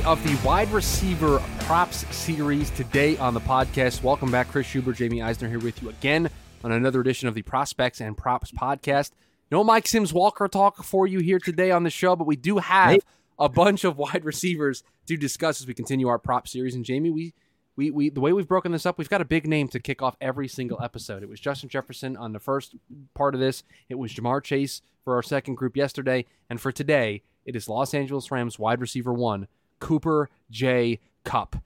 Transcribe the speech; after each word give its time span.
Three 0.00 0.08
of 0.10 0.24
the 0.24 0.48
wide 0.48 0.70
receiver 0.70 1.42
props 1.60 2.06
series 2.16 2.70
today 2.70 3.18
on 3.18 3.34
the 3.34 3.40
podcast. 3.40 4.02
Welcome 4.02 4.30
back, 4.30 4.48
Chris 4.48 4.66
Schubert, 4.66 4.98
Jaime 4.98 5.20
Eisner 5.20 5.46
here 5.46 5.58
with 5.58 5.82
you 5.82 5.90
again 5.90 6.30
on 6.64 6.72
another 6.72 7.02
edition 7.02 7.28
of 7.28 7.34
the 7.34 7.42
Prospects 7.42 8.00
and 8.00 8.16
Props 8.16 8.50
podcast. 8.50 9.10
No 9.50 9.62
Mike 9.62 9.86
Sims 9.86 10.10
Walker 10.14 10.48
talk 10.48 10.82
for 10.84 11.06
you 11.06 11.18
here 11.18 11.38
today 11.38 11.70
on 11.70 11.82
the 11.82 11.90
show, 11.90 12.16
but 12.16 12.26
we 12.26 12.36
do 12.36 12.58
have 12.58 13.00
a 13.38 13.50
bunch 13.50 13.84
of 13.84 13.98
wide 13.98 14.24
receivers 14.24 14.82
to 15.04 15.18
discuss 15.18 15.60
as 15.60 15.66
we 15.66 15.74
continue 15.74 16.08
our 16.08 16.18
prop 16.18 16.48
series. 16.48 16.74
And 16.74 16.86
Jaime, 16.86 17.10
we 17.10 17.34
we, 17.76 17.90
we 17.90 18.08
the 18.08 18.20
way 18.20 18.32
we've 18.32 18.48
broken 18.48 18.72
this 18.72 18.86
up, 18.86 18.96
we've 18.96 19.10
got 19.10 19.20
a 19.20 19.26
big 19.26 19.46
name 19.46 19.68
to 19.68 19.80
kick 19.80 20.00
off 20.00 20.16
every 20.18 20.48
single 20.48 20.82
episode. 20.82 21.22
It 21.22 21.28
was 21.28 21.40
Justin 21.40 21.68
Jefferson 21.68 22.16
on 22.16 22.32
the 22.32 22.40
first 22.40 22.74
part 23.12 23.34
of 23.34 23.40
this. 23.40 23.64
It 23.90 23.96
was 23.96 24.14
Ja'Marr 24.14 24.42
Chase 24.42 24.80
for 25.04 25.14
our 25.16 25.22
second 25.22 25.56
group 25.56 25.76
yesterday, 25.76 26.24
and 26.48 26.58
for 26.58 26.72
today, 26.72 27.22
it 27.44 27.54
is 27.54 27.68
Los 27.68 27.92
Angeles 27.92 28.30
Rams 28.30 28.58
wide 28.58 28.80
receiver 28.80 29.12
one, 29.12 29.46
Cooper 29.80 30.30
J. 30.50 31.00
Kupp. 31.24 31.56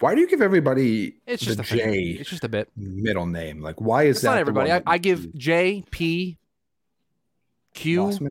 Why 0.00 0.14
do 0.14 0.20
you 0.20 0.28
give 0.28 0.42
everybody 0.42 1.16
It's 1.26 1.44
just 1.44 1.58
the 1.58 1.62
a 1.62 1.66
thing. 1.66 1.78
J 1.92 2.00
It's 2.20 2.30
just 2.30 2.44
a 2.44 2.48
bit. 2.48 2.68
middle 2.76 3.26
name? 3.26 3.60
Like, 3.62 3.80
why 3.80 4.04
is 4.04 4.16
It's 4.16 4.22
that? 4.22 4.30
not 4.30 4.38
everybody. 4.38 4.72
I, 4.72 4.82
I 4.86 4.98
give? 4.98 5.32
J, 5.34 5.84
P, 5.90 6.38
Q. 7.74 8.02
Lossman? 8.04 8.30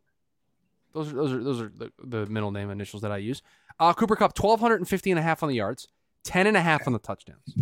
Those 0.93 1.13
are 1.13 1.15
those 1.15 1.31
are 1.31 1.43
those 1.43 1.61
are 1.61 1.71
the, 1.77 1.91
the 2.03 2.25
middle 2.25 2.51
name 2.51 2.69
initials 2.69 3.01
that 3.03 3.11
I 3.13 3.17
use. 3.17 3.41
Uh, 3.79 3.93
Cooper 3.93 4.17
Kupp, 4.17 4.37
1,250 4.37 5.11
and 5.11 5.19
a 5.19 5.23
half 5.23 5.41
on 5.43 5.49
the 5.49 5.55
yards, 5.55 5.87
10 6.25 6.45
and 6.47 6.57
a 6.57 6.61
half 6.61 6.85
on 6.85 6.93
the 6.93 6.99
touchdowns. 6.99 7.55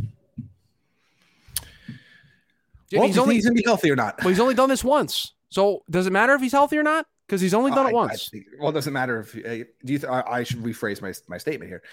Well, 2.92 3.06
he's 3.06 3.18
only 3.20 3.36
he's 3.36 3.46
gonna 3.46 3.54
be 3.54 3.64
healthy 3.64 3.92
or 3.92 3.96
not? 3.96 4.18
well, 4.20 4.30
he's 4.30 4.40
only 4.40 4.56
done 4.56 4.70
this 4.70 4.84
once. 4.84 5.34
So 5.50 5.84
does 5.90 6.08
it 6.08 6.12
matter 6.12 6.34
if 6.34 6.42
he's 6.42 6.52
healthy 6.52 6.78
or 6.80 6.84
not? 6.84 7.06
Because 7.30 7.42
he's 7.42 7.54
only 7.54 7.70
done 7.70 7.86
I- 7.86 7.90
it 7.90 7.92
I 7.92 7.94
once. 7.94 8.30
think- 8.30 8.48
well, 8.60 8.70
it 8.70 8.74
doesn't 8.74 8.92
matter 8.92 9.20
if 9.20 9.36
uh, 9.36 9.42
do 9.86 9.94
you. 9.94 10.00
Th- 10.00 10.06
I, 10.12 10.24
I 10.28 10.44
should 10.44 10.64
rephrase 10.64 11.00
my 11.00 11.14
my 11.28 11.38
statement 11.38 11.70
here. 11.70 11.84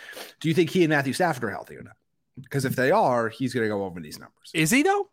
Do 0.40 0.48
you 0.48 0.54
think 0.54 0.70
he 0.70 0.82
and 0.82 0.88
Matthew 0.90 1.12
Stafford 1.12 1.44
are 1.44 1.50
healthy 1.50 1.76
or 1.76 1.82
not? 1.82 1.96
Because 2.40 2.64
if 2.64 2.74
they 2.74 2.90
are, 2.90 3.28
he's 3.28 3.52
going 3.52 3.64
to 3.64 3.68
go 3.68 3.84
over 3.84 4.00
these 4.00 4.18
numbers. 4.18 4.50
Is 4.54 4.70
he 4.70 4.82
though? 4.82 5.10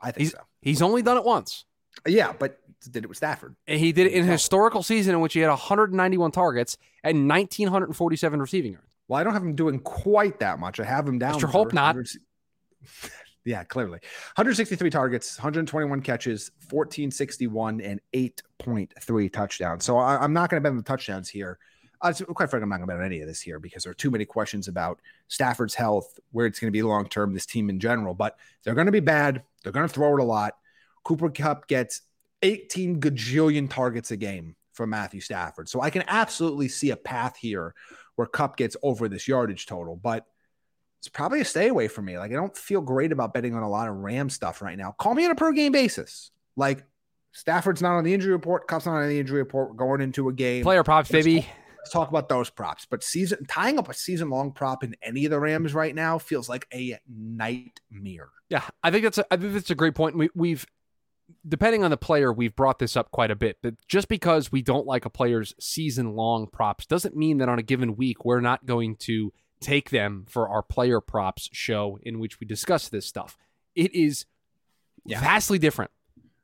I 0.00 0.10
think 0.10 0.18
he's- 0.22 0.32
so. 0.32 0.38
He's 0.62 0.82
only 0.82 1.02
done 1.02 1.16
it 1.16 1.24
once. 1.24 1.64
Yeah, 2.06 2.32
but 2.38 2.58
did 2.90 3.04
it 3.04 3.08
with 3.08 3.16
Stafford? 3.18 3.54
And 3.66 3.78
he 3.80 3.92
did 3.92 4.06
it 4.08 4.12
in 4.14 4.24
a 4.28 4.32
historical 4.32 4.82
season 4.82 5.14
in 5.14 5.20
which 5.20 5.32
he 5.34 5.40
had 5.40 5.48
191 5.48 6.30
targets 6.32 6.76
and 7.04 7.28
1,947 7.28 8.40
receiving 8.40 8.72
yards. 8.72 8.86
Well, 9.08 9.20
I 9.20 9.24
don't 9.24 9.32
have 9.32 9.42
him 9.42 9.54
doing 9.54 9.78
quite 9.80 10.38
that 10.40 10.58
much. 10.58 10.80
I 10.80 10.84
have 10.84 11.06
him 11.08 11.18
down. 11.18 11.38
sure 11.38 11.48
hope 11.48 11.72
not. 11.72 11.96
100 13.50 13.60
yeah, 13.60 13.64
clearly. 13.64 13.98
163 14.36 14.90
targets, 14.90 15.38
121 15.38 16.00
catches, 16.02 16.50
1461, 16.70 17.80
and 17.80 18.00
8.3 18.12 19.32
touchdowns. 19.32 19.84
So 19.84 19.98
I, 19.98 20.18
I'm 20.18 20.32
not 20.32 20.50
going 20.50 20.60
to 20.60 20.62
bet 20.62 20.70
on 20.70 20.76
the 20.76 20.82
touchdowns 20.82 21.28
here. 21.28 21.58
Uh, 22.02 22.12
quite 22.12 22.48
frankly, 22.48 22.62
I'm 22.62 22.70
not 22.70 22.76
going 22.76 22.88
to 22.88 22.94
bet 22.94 23.00
on 23.00 23.04
any 23.04 23.20
of 23.20 23.28
this 23.28 23.42
here 23.42 23.58
because 23.58 23.84
there 23.84 23.90
are 23.90 23.94
too 23.94 24.10
many 24.10 24.24
questions 24.24 24.68
about 24.68 25.00
Stafford's 25.28 25.74
health, 25.74 26.18
where 26.32 26.46
it's 26.46 26.58
going 26.58 26.68
to 26.68 26.76
be 26.76 26.82
long 26.82 27.08
term, 27.08 27.34
this 27.34 27.46
team 27.46 27.68
in 27.68 27.78
general. 27.78 28.14
But 28.14 28.36
they're 28.62 28.74
going 28.74 28.86
to 28.86 28.92
be 28.92 29.00
bad. 29.00 29.42
They're 29.62 29.72
going 29.72 29.86
to 29.86 29.92
throw 29.92 30.16
it 30.16 30.20
a 30.20 30.24
lot. 30.24 30.54
Cooper 31.04 31.30
Kupp 31.30 31.66
gets 31.66 32.02
18 32.42 33.00
gajillion 33.00 33.68
targets 33.68 34.10
a 34.10 34.16
game 34.16 34.56
from 34.72 34.90
Matthew 34.90 35.20
Stafford. 35.20 35.68
So 35.68 35.82
I 35.82 35.90
can 35.90 36.04
absolutely 36.08 36.68
see 36.68 36.90
a 36.90 36.96
path 36.96 37.36
here 37.36 37.74
where 38.16 38.26
Kupp 38.26 38.56
gets 38.56 38.76
over 38.82 39.08
this 39.08 39.28
yardage 39.28 39.66
total, 39.66 39.96
but 39.96 40.26
it's 41.00 41.08
probably 41.08 41.40
a 41.40 41.44
stay 41.44 41.68
away 41.68 41.88
from 41.88 42.04
me. 42.04 42.18
Like 42.18 42.30
I 42.30 42.34
don't 42.34 42.56
feel 42.56 42.80
great 42.80 43.10
about 43.12 43.34
betting 43.34 43.54
on 43.54 43.62
a 43.62 43.68
lot 43.68 43.88
of 43.88 43.96
Ram 43.96 44.30
stuff 44.30 44.62
right 44.62 44.78
now. 44.78 44.94
Call 44.98 45.14
me 45.14 45.24
on 45.24 45.30
a 45.32 45.34
per 45.34 45.50
game 45.52 45.72
basis. 45.72 46.30
Like 46.56 46.84
Stafford's 47.32 47.80
not 47.82 47.96
on 47.96 48.04
the 48.04 48.12
injury 48.14 48.32
report, 48.32 48.68
Kupp's 48.68 48.86
not 48.86 48.96
on 48.96 49.08
the 49.08 49.18
injury 49.18 49.38
report. 49.38 49.70
We're 49.70 49.76
going 49.76 50.00
into 50.00 50.28
a 50.28 50.32
game. 50.32 50.62
Player 50.62 50.84
props, 50.84 51.10
Let's 51.12 51.24
baby. 51.26 51.40
talk- 51.42 51.50
Let's 51.78 51.90
talk 51.92 52.08
about 52.10 52.28
those 52.28 52.50
props. 52.50 52.86
But 52.90 53.02
season 53.02 53.46
tying 53.46 53.78
up 53.78 53.88
a 53.88 53.94
season 53.94 54.28
long 54.28 54.52
prop 54.52 54.84
in 54.84 54.94
any 55.02 55.24
of 55.24 55.30
the 55.30 55.40
Rams 55.40 55.72
right 55.72 55.94
now 55.94 56.18
feels 56.18 56.46
like 56.46 56.66
a 56.74 56.98
nightmare. 57.08 58.28
Yeah, 58.50 58.64
I 58.82 58.90
think 58.90 59.04
that's 59.04 59.16
a, 59.16 59.24
I 59.32 59.36
think 59.38 59.54
that's 59.54 59.70
a 59.70 59.74
great 59.74 59.94
point. 59.94 60.14
We, 60.16 60.28
we've 60.34 60.66
depending 61.48 61.82
on 61.84 61.90
the 61.90 61.96
player, 61.96 62.32
we've 62.32 62.54
brought 62.54 62.78
this 62.80 62.96
up 62.96 63.10
quite 63.12 63.30
a 63.30 63.36
bit. 63.36 63.58
But 63.62 63.74
just 63.88 64.08
because 64.08 64.52
we 64.52 64.60
don't 64.62 64.86
like 64.86 65.04
a 65.06 65.10
player's 65.10 65.54
season 65.58 66.14
long 66.16 66.48
props 66.48 66.84
doesn't 66.84 67.16
mean 67.16 67.38
that 67.38 67.48
on 67.48 67.58
a 67.58 67.62
given 67.62 67.96
week 67.96 68.24
we're 68.26 68.40
not 68.40 68.66
going 68.66 68.96
to 68.96 69.32
take 69.60 69.90
them 69.90 70.24
for 70.28 70.48
our 70.48 70.62
player 70.62 71.00
props 71.00 71.48
show 71.52 71.98
in 72.02 72.18
which 72.18 72.40
we 72.40 72.46
discuss 72.46 72.88
this 72.88 73.06
stuff. 73.06 73.36
It 73.74 73.94
is 73.94 74.26
Yeah. 75.04 75.20
vastly 75.20 75.58
different 75.58 75.90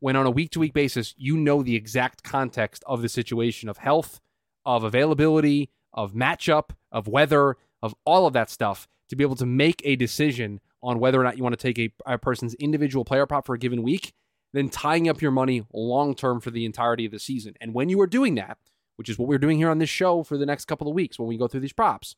when 0.01 0.17
on 0.17 0.27
a 0.27 0.31
week 0.31 0.51
to 0.51 0.61
week 0.61 0.73
basis 0.75 1.15
you 1.17 1.37
know 1.37 1.63
the 1.63 1.75
exact 1.77 2.23
context 2.23 2.83
of 2.87 3.03
the 3.03 3.09
situation 3.09 3.69
of 3.69 3.79
health, 3.79 4.21
of 4.65 4.85
availability, 4.85 5.71
of 5.93 6.13
matchup, 6.13 6.71
of 6.93 7.09
weather, 7.09 7.57
of 7.83 7.95
all 8.05 8.27
of 8.27 8.33
that 8.35 8.51
stuff 8.51 8.89
to 9.09 9.17
be 9.17 9.23
able 9.25 9.37
to 9.37 9.47
make 9.47 9.81
a 9.85 9.97
decision 9.97 10.61
on 10.83 10.99
whether 10.99 11.21
or 11.21 11.25
not 11.25 11.37
you 11.37 11.43
want 11.43 11.59
to 11.59 11.63
take 11.63 11.79
a, 11.79 11.93
a 12.15 12.19
person's 12.19 12.55
individual 12.55 13.05
player 13.05 13.27
prop 13.27 13.47
for 13.47 13.55
a 13.55 13.59
given 13.59 13.83
week, 13.83 14.13
then 14.53 14.69
tying 14.69 15.09
up 15.09 15.21
your 15.23 15.31
money 15.31 15.65
long 15.73 16.15
term 16.15 16.41
for 16.41 16.51
the 16.51 16.65
entirety 16.65 17.07
of 17.07 17.13
the 17.13 17.19
season. 17.19 17.55
And 17.61 17.73
when 17.75 17.89
you 17.89 18.01
are 18.01 18.07
doing 18.07 18.35
that, 18.37 18.59
which 18.97 19.09
is 19.09 19.19
what 19.19 19.29
we're 19.29 19.39
doing 19.39 19.59
here 19.59 19.69
on 19.71 19.79
this 19.79 19.91
show 19.91 20.23
for 20.23 20.39
the 20.39 20.47
next 20.47 20.65
couple 20.67 20.89
of 20.89 20.95
weeks 20.95 21.19
when 21.19 21.29
we 21.29 21.37
go 21.37 21.47
through 21.49 21.61
these 21.61 21.73
props, 21.73 22.15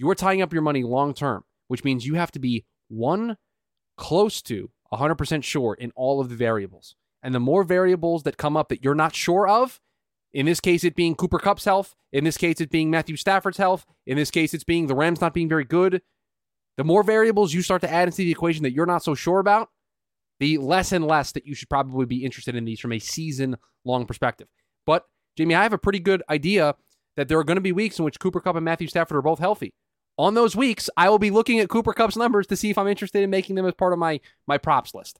you 0.00 0.08
are 0.08 0.14
tying 0.14 0.40
up 0.40 0.54
your 0.54 0.62
money 0.62 0.82
long 0.82 1.12
term, 1.12 1.44
which 1.68 1.84
means 1.84 2.06
you 2.06 2.14
have 2.14 2.30
to 2.32 2.38
be 2.38 2.64
one 2.88 3.36
close 3.98 4.40
to 4.40 4.70
100% 4.90 5.44
sure 5.44 5.74
in 5.74 5.92
all 5.94 6.22
of 6.22 6.30
the 6.30 6.34
variables. 6.34 6.96
And 7.22 7.34
the 7.34 7.40
more 7.40 7.64
variables 7.64 8.22
that 8.22 8.38
come 8.38 8.56
up 8.56 8.70
that 8.70 8.82
you're 8.82 8.94
not 8.94 9.14
sure 9.14 9.46
of, 9.46 9.78
in 10.32 10.46
this 10.46 10.58
case, 10.58 10.84
it 10.84 10.96
being 10.96 11.14
Cooper 11.14 11.38
Kupp's 11.38 11.66
health, 11.66 11.94
in 12.14 12.24
this 12.24 12.38
case, 12.38 12.62
it 12.62 12.70
being 12.70 12.90
Matthew 12.90 13.16
Stafford's 13.16 13.58
health, 13.58 13.84
in 14.06 14.16
this 14.16 14.30
case, 14.30 14.54
it's 14.54 14.64
being 14.64 14.86
the 14.86 14.94
Rams 14.94 15.20
not 15.20 15.34
being 15.34 15.50
very 15.50 15.64
good. 15.64 16.00
The 16.78 16.84
more 16.84 17.02
variables 17.02 17.52
you 17.52 17.60
start 17.60 17.82
to 17.82 17.92
add 17.92 18.08
into 18.08 18.18
the 18.18 18.30
equation 18.30 18.62
that 18.62 18.72
you're 18.72 18.86
not 18.86 19.04
so 19.04 19.14
sure 19.14 19.38
about, 19.38 19.68
the 20.38 20.56
less 20.56 20.92
and 20.92 21.06
less 21.06 21.32
that 21.32 21.44
you 21.44 21.54
should 21.54 21.68
probably 21.68 22.06
be 22.06 22.24
interested 22.24 22.56
in 22.56 22.64
these 22.64 22.80
from 22.80 22.92
a 22.92 22.98
season 22.98 23.58
long 23.84 24.06
perspective. 24.06 24.48
But, 24.86 25.04
Jaime, 25.36 25.54
I 25.54 25.62
have 25.62 25.74
a 25.74 25.78
pretty 25.78 26.00
good 26.00 26.22
idea 26.30 26.74
that 27.16 27.28
there 27.28 27.38
are 27.38 27.44
going 27.44 27.58
to 27.58 27.60
be 27.60 27.72
weeks 27.72 27.98
in 27.98 28.04
which 28.06 28.18
Cooper 28.18 28.40
Kupp 28.40 28.56
and 28.56 28.64
Matthew 28.64 28.88
Stafford 28.88 29.18
are 29.18 29.22
both 29.22 29.40
healthy. 29.40 29.74
On 30.20 30.34
those 30.34 30.54
weeks, 30.54 30.90
I 30.98 31.08
will 31.08 31.18
be 31.18 31.30
looking 31.30 31.60
at 31.60 31.70
Cooper 31.70 31.94
Kupp's 31.94 32.14
numbers 32.14 32.46
to 32.48 32.56
see 32.56 32.68
if 32.68 32.76
I'm 32.76 32.86
interested 32.86 33.22
in 33.22 33.30
making 33.30 33.56
them 33.56 33.64
as 33.64 33.72
part 33.72 33.94
of 33.94 33.98
my 33.98 34.20
my 34.46 34.58
props 34.58 34.94
list. 34.94 35.18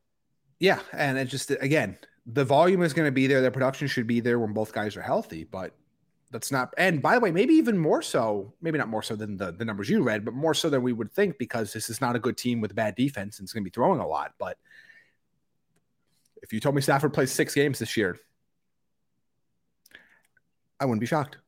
Yeah, 0.59 0.81
and 0.93 1.17
it 1.17 1.25
just 1.25 1.51
again, 1.51 1.97
the 2.27 2.45
volume 2.45 2.83
is 2.83 2.93
going 2.93 3.07
to 3.07 3.13
be 3.13 3.27
there. 3.27 3.41
The 3.41 3.51
production 3.51 3.89
should 3.89 4.07
be 4.07 4.21
there 4.21 4.39
when 4.39 4.53
both 4.53 4.75
guys 4.75 4.99
are 4.99 5.03
healthy, 5.03 5.45
but 5.45 5.73
that's 6.31 6.53
not. 6.53 6.75
And 6.77 7.01
by 7.01 7.15
the 7.15 7.21
way, 7.21 7.31
maybe 7.31 7.55
even 7.55 7.79
more 7.79 8.03
so, 8.03 8.53
maybe 8.61 8.77
not 8.77 8.89
more 8.89 9.03
so 9.03 9.17
than 9.17 9.39
the, 9.39 9.53
the 9.53 9.65
numbers 9.65 9.89
you 9.89 10.03
read, 10.03 10.23
but 10.23 10.35
more 10.35 10.53
so 10.53 10.69
than 10.69 10.83
we 10.83 10.93
would 10.93 11.11
think 11.11 11.39
because 11.39 11.73
this 11.73 11.89
is 11.89 12.03
not 12.03 12.15
a 12.15 12.19
good 12.19 12.37
team 12.37 12.61
with 12.61 12.75
bad 12.75 12.95
defense 12.95 13.39
and 13.39 13.47
it's 13.47 13.55
going 13.55 13.65
to 13.65 13.71
be 13.71 13.73
throwing 13.73 14.01
a 14.01 14.07
lot. 14.07 14.35
But 14.39 14.59
if 16.43 16.53
you 16.53 16.61
told 16.61 16.75
me 16.75 16.83
Stafford 16.83 17.15
plays 17.15 17.33
six 17.33 17.55
games 17.55 17.79
this 17.79 17.97
year, 17.97 18.19
I 20.79 20.85
wouldn't 20.85 21.01
be 21.01 21.07
shocked. 21.07 21.39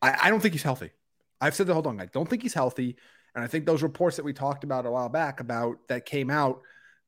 I, 0.00 0.16
I 0.22 0.30
don't 0.30 0.38
think 0.38 0.54
he's 0.54 0.62
healthy. 0.62 0.92
I've 1.40 1.54
said 1.54 1.66
the 1.66 1.74
whole 1.74 1.82
time. 1.82 2.00
I 2.00 2.06
don't 2.06 2.28
think 2.28 2.42
he's 2.42 2.54
healthy. 2.54 2.96
And 3.34 3.44
I 3.44 3.46
think 3.46 3.64
those 3.64 3.82
reports 3.82 4.16
that 4.16 4.24
we 4.24 4.32
talked 4.32 4.64
about 4.64 4.86
a 4.86 4.90
while 4.90 5.08
back 5.08 5.40
about 5.40 5.76
that 5.88 6.04
came 6.04 6.30
out, 6.30 6.60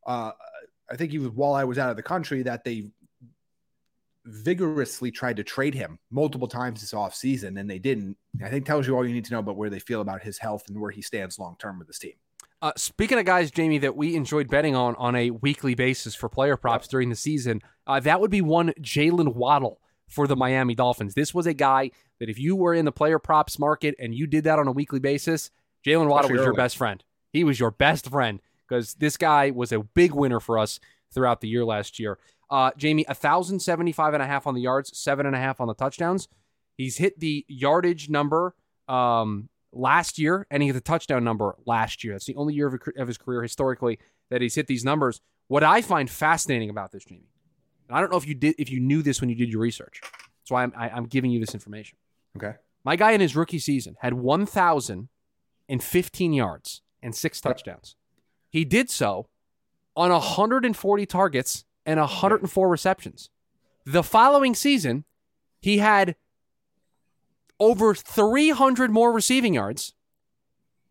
uh, 0.06 0.32
I 0.90 0.96
think 0.96 1.10
he 1.10 1.18
was 1.18 1.30
while 1.30 1.54
I 1.54 1.64
was 1.64 1.78
out 1.78 1.90
of 1.90 1.96
the 1.96 2.02
country 2.02 2.42
that 2.42 2.64
they 2.64 2.90
vigorously 4.24 5.10
tried 5.10 5.36
to 5.36 5.44
trade 5.44 5.74
him 5.74 5.98
multiple 6.10 6.46
times 6.46 6.80
this 6.80 6.92
offseason 6.92 7.58
and 7.58 7.68
they 7.68 7.78
didn't. 7.78 8.16
I 8.42 8.48
think 8.50 8.66
tells 8.66 8.86
you 8.86 8.94
all 8.94 9.06
you 9.06 9.12
need 9.12 9.24
to 9.24 9.32
know 9.32 9.40
about 9.40 9.56
where 9.56 9.70
they 9.70 9.80
feel 9.80 10.00
about 10.00 10.22
his 10.22 10.38
health 10.38 10.64
and 10.68 10.80
where 10.80 10.92
he 10.92 11.02
stands 11.02 11.38
long 11.38 11.56
term 11.58 11.78
with 11.78 11.88
this 11.88 11.98
team. 11.98 12.14
Uh, 12.60 12.72
speaking 12.76 13.18
of 13.18 13.24
guys, 13.24 13.50
Jaime, 13.54 13.78
that 13.78 13.96
we 13.96 14.14
enjoyed 14.14 14.48
betting 14.48 14.76
on 14.76 14.94
on 14.94 15.16
a 15.16 15.30
weekly 15.30 15.74
basis 15.74 16.14
for 16.14 16.28
player 16.28 16.56
props 16.56 16.86
during 16.86 17.08
the 17.08 17.16
season, 17.16 17.60
uh, 17.88 17.98
that 17.98 18.20
would 18.20 18.30
be 18.30 18.40
one 18.40 18.72
Jaylen 18.80 19.34
Waddle 19.34 19.80
for 20.08 20.28
the 20.28 20.36
Miami 20.36 20.76
Dolphins. 20.76 21.14
This 21.14 21.34
was 21.34 21.46
a 21.46 21.54
guy 21.54 21.90
that 22.22 22.30
if 22.30 22.38
you 22.38 22.54
were 22.54 22.72
in 22.72 22.84
the 22.84 22.92
player 22.92 23.18
props 23.18 23.58
market 23.58 23.96
and 23.98 24.14
you 24.14 24.28
did 24.28 24.44
that 24.44 24.60
on 24.60 24.68
a 24.68 24.70
weekly 24.70 25.00
basis, 25.00 25.50
Jaylen 25.84 26.06
Waddle 26.06 26.30
was 26.30 26.38
your 26.38 26.50
early. 26.50 26.56
best 26.56 26.76
friend. 26.76 27.02
He 27.32 27.42
was 27.42 27.58
your 27.58 27.72
best 27.72 28.08
friend 28.08 28.40
because 28.68 28.94
this 28.94 29.16
guy 29.16 29.50
was 29.50 29.72
a 29.72 29.80
big 29.80 30.12
winner 30.12 30.38
for 30.38 30.56
us 30.56 30.78
throughout 31.12 31.40
the 31.40 31.48
year 31.48 31.64
last 31.64 31.98
year. 31.98 32.20
Uh, 32.48 32.70
Jaime, 32.80 33.04
1,075 33.08 34.14
and 34.14 34.22
a 34.22 34.26
half 34.26 34.46
on 34.46 34.54
the 34.54 34.60
yards, 34.60 34.96
seven 34.96 35.26
and 35.26 35.34
a 35.34 35.38
half 35.40 35.60
on 35.60 35.66
the 35.66 35.74
touchdowns. 35.74 36.28
He's 36.76 36.96
hit 36.96 37.18
the 37.18 37.44
yardage 37.48 38.08
number 38.08 38.54
um, 38.86 39.48
last 39.72 40.16
year, 40.16 40.46
and 40.48 40.62
he 40.62 40.68
hit 40.68 40.74
the 40.74 40.80
touchdown 40.80 41.24
number 41.24 41.56
last 41.66 42.04
year. 42.04 42.14
That's 42.14 42.26
the 42.26 42.36
only 42.36 42.54
year 42.54 42.68
of, 42.68 42.80
of 42.96 43.08
his 43.08 43.18
career 43.18 43.42
historically 43.42 43.98
that 44.30 44.40
he's 44.40 44.54
hit 44.54 44.68
these 44.68 44.84
numbers. 44.84 45.20
What 45.48 45.64
I 45.64 45.82
find 45.82 46.08
fascinating 46.08 46.70
about 46.70 46.92
this, 46.92 47.02
Jaime, 47.08 47.26
and 47.88 47.96
I 47.96 48.00
don't 48.00 48.12
know 48.12 48.18
if 48.18 48.28
you 48.28 48.36
did 48.36 48.54
if 48.58 48.70
you 48.70 48.78
knew 48.78 49.02
this 49.02 49.20
when 49.20 49.28
you 49.28 49.34
did 49.34 49.50
your 49.50 49.60
research. 49.60 50.00
That's 50.02 50.52
why 50.52 50.62
I'm 50.62 50.72
I, 50.76 50.88
I'm 50.90 51.06
giving 51.06 51.32
you 51.32 51.40
this 51.40 51.54
information. 51.54 51.98
Okay. 52.36 52.54
My 52.84 52.96
guy 52.96 53.12
in 53.12 53.20
his 53.20 53.36
rookie 53.36 53.58
season 53.58 53.96
had 54.00 54.14
1,015 54.14 56.32
yards 56.32 56.82
and 57.02 57.14
six 57.14 57.40
touchdowns. 57.40 57.96
He 58.50 58.64
did 58.64 58.90
so 58.90 59.28
on 59.96 60.10
140 60.10 61.06
targets 61.06 61.64
and 61.86 62.00
104 62.00 62.68
receptions. 62.68 63.30
The 63.84 64.02
following 64.02 64.54
season, 64.54 65.04
he 65.60 65.78
had 65.78 66.16
over 67.60 67.94
300 67.94 68.90
more 68.90 69.12
receiving 69.12 69.54
yards 69.54 69.94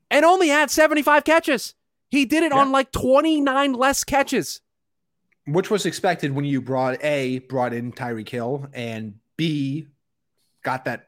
and 0.09 0.23
only 0.25 0.47
had 0.49 0.69
75 0.71 1.23
catches. 1.23 1.75
He 2.09 2.25
did 2.25 2.43
it 2.43 2.51
Yeah. 2.51 2.59
on 2.59 2.71
like 2.71 2.91
29 2.91 3.73
less 3.73 4.03
catches. 4.03 4.61
Which 5.47 5.69
was 5.71 5.85
expected 5.85 6.33
when 6.33 6.45
you 6.45 6.61
brought 6.61 7.03
A, 7.03 7.39
brought 7.39 7.73
in 7.73 7.91
Tyreek 7.91 8.29
Hill, 8.29 8.67
and 8.73 9.19
B, 9.37 9.87
got 10.63 10.85
that 10.85 11.07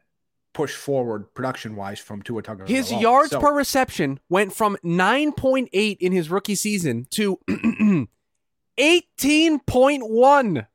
push 0.54 0.74
forward 0.74 1.34
production 1.34 1.76
wise 1.76 1.98
from 1.98 2.22
Tua 2.22 2.42
Tagovailoa. 2.42 2.68
His 2.68 2.90
yards 2.92 3.30
So- 3.30 3.40
per 3.40 3.52
reception 3.52 4.18
went 4.30 4.54
from 4.54 4.78
9.8 4.82 5.98
in 6.00 6.12
his 6.12 6.30
rookie 6.30 6.54
season 6.54 7.06
to 7.10 7.38
18.1. 8.78 10.66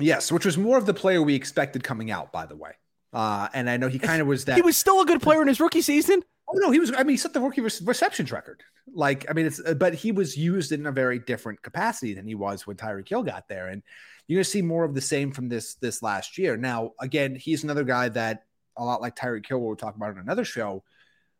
Yes, 0.00 0.32
which 0.32 0.44
was 0.44 0.58
more 0.58 0.76
of 0.76 0.86
the 0.86 0.94
player 0.94 1.22
we 1.22 1.34
expected 1.34 1.84
coming 1.84 2.10
out, 2.10 2.32
by 2.32 2.46
the 2.46 2.56
way. 2.56 2.72
Uh, 3.12 3.48
and 3.54 3.70
I 3.70 3.76
know 3.76 3.88
he 3.88 3.98
kind 4.00 4.20
of 4.20 4.26
was 4.26 4.44
that. 4.46 4.56
He 4.56 4.62
was 4.62 4.76
still 4.76 5.00
a 5.00 5.06
good 5.06 5.22
player 5.22 5.40
in 5.40 5.46
his 5.48 5.60
rookie 5.60 5.82
season. 5.82 6.22
Oh 6.48 6.58
no, 6.58 6.70
he 6.72 6.80
was. 6.80 6.90
I 6.92 6.98
mean, 6.98 7.10
he 7.10 7.16
set 7.16 7.32
the 7.32 7.40
rookie 7.40 7.60
re- 7.60 7.70
receptions 7.84 8.32
record. 8.32 8.62
Like, 8.92 9.24
I 9.30 9.32
mean, 9.34 9.46
it's. 9.46 9.60
uh, 9.64 9.74
But 9.74 9.94
he 9.94 10.10
was 10.12 10.36
used 10.36 10.72
in 10.72 10.84
a 10.86 10.92
very 10.92 11.18
different 11.20 11.62
capacity 11.62 12.12
than 12.12 12.26
he 12.26 12.34
was 12.34 12.66
when 12.66 12.76
Tyreek 12.76 13.08
Hill 13.08 13.22
got 13.22 13.48
there, 13.48 13.68
and 13.68 13.82
you're 14.26 14.38
gonna 14.38 14.44
see 14.44 14.62
more 14.62 14.84
of 14.84 14.94
the 14.94 15.00
same 15.00 15.30
from 15.30 15.48
this 15.48 15.74
this 15.76 16.02
last 16.02 16.36
year. 16.38 16.56
Now, 16.56 16.90
again, 17.00 17.34
he's 17.36 17.62
another 17.64 17.84
guy 17.84 18.08
that 18.10 18.44
a 18.76 18.84
lot 18.84 19.00
like 19.00 19.16
Tyreek 19.16 19.46
Hill, 19.46 19.60
we'll 19.60 19.76
talk 19.76 19.96
about 19.96 20.12
in 20.12 20.18
another 20.18 20.44
show. 20.44 20.84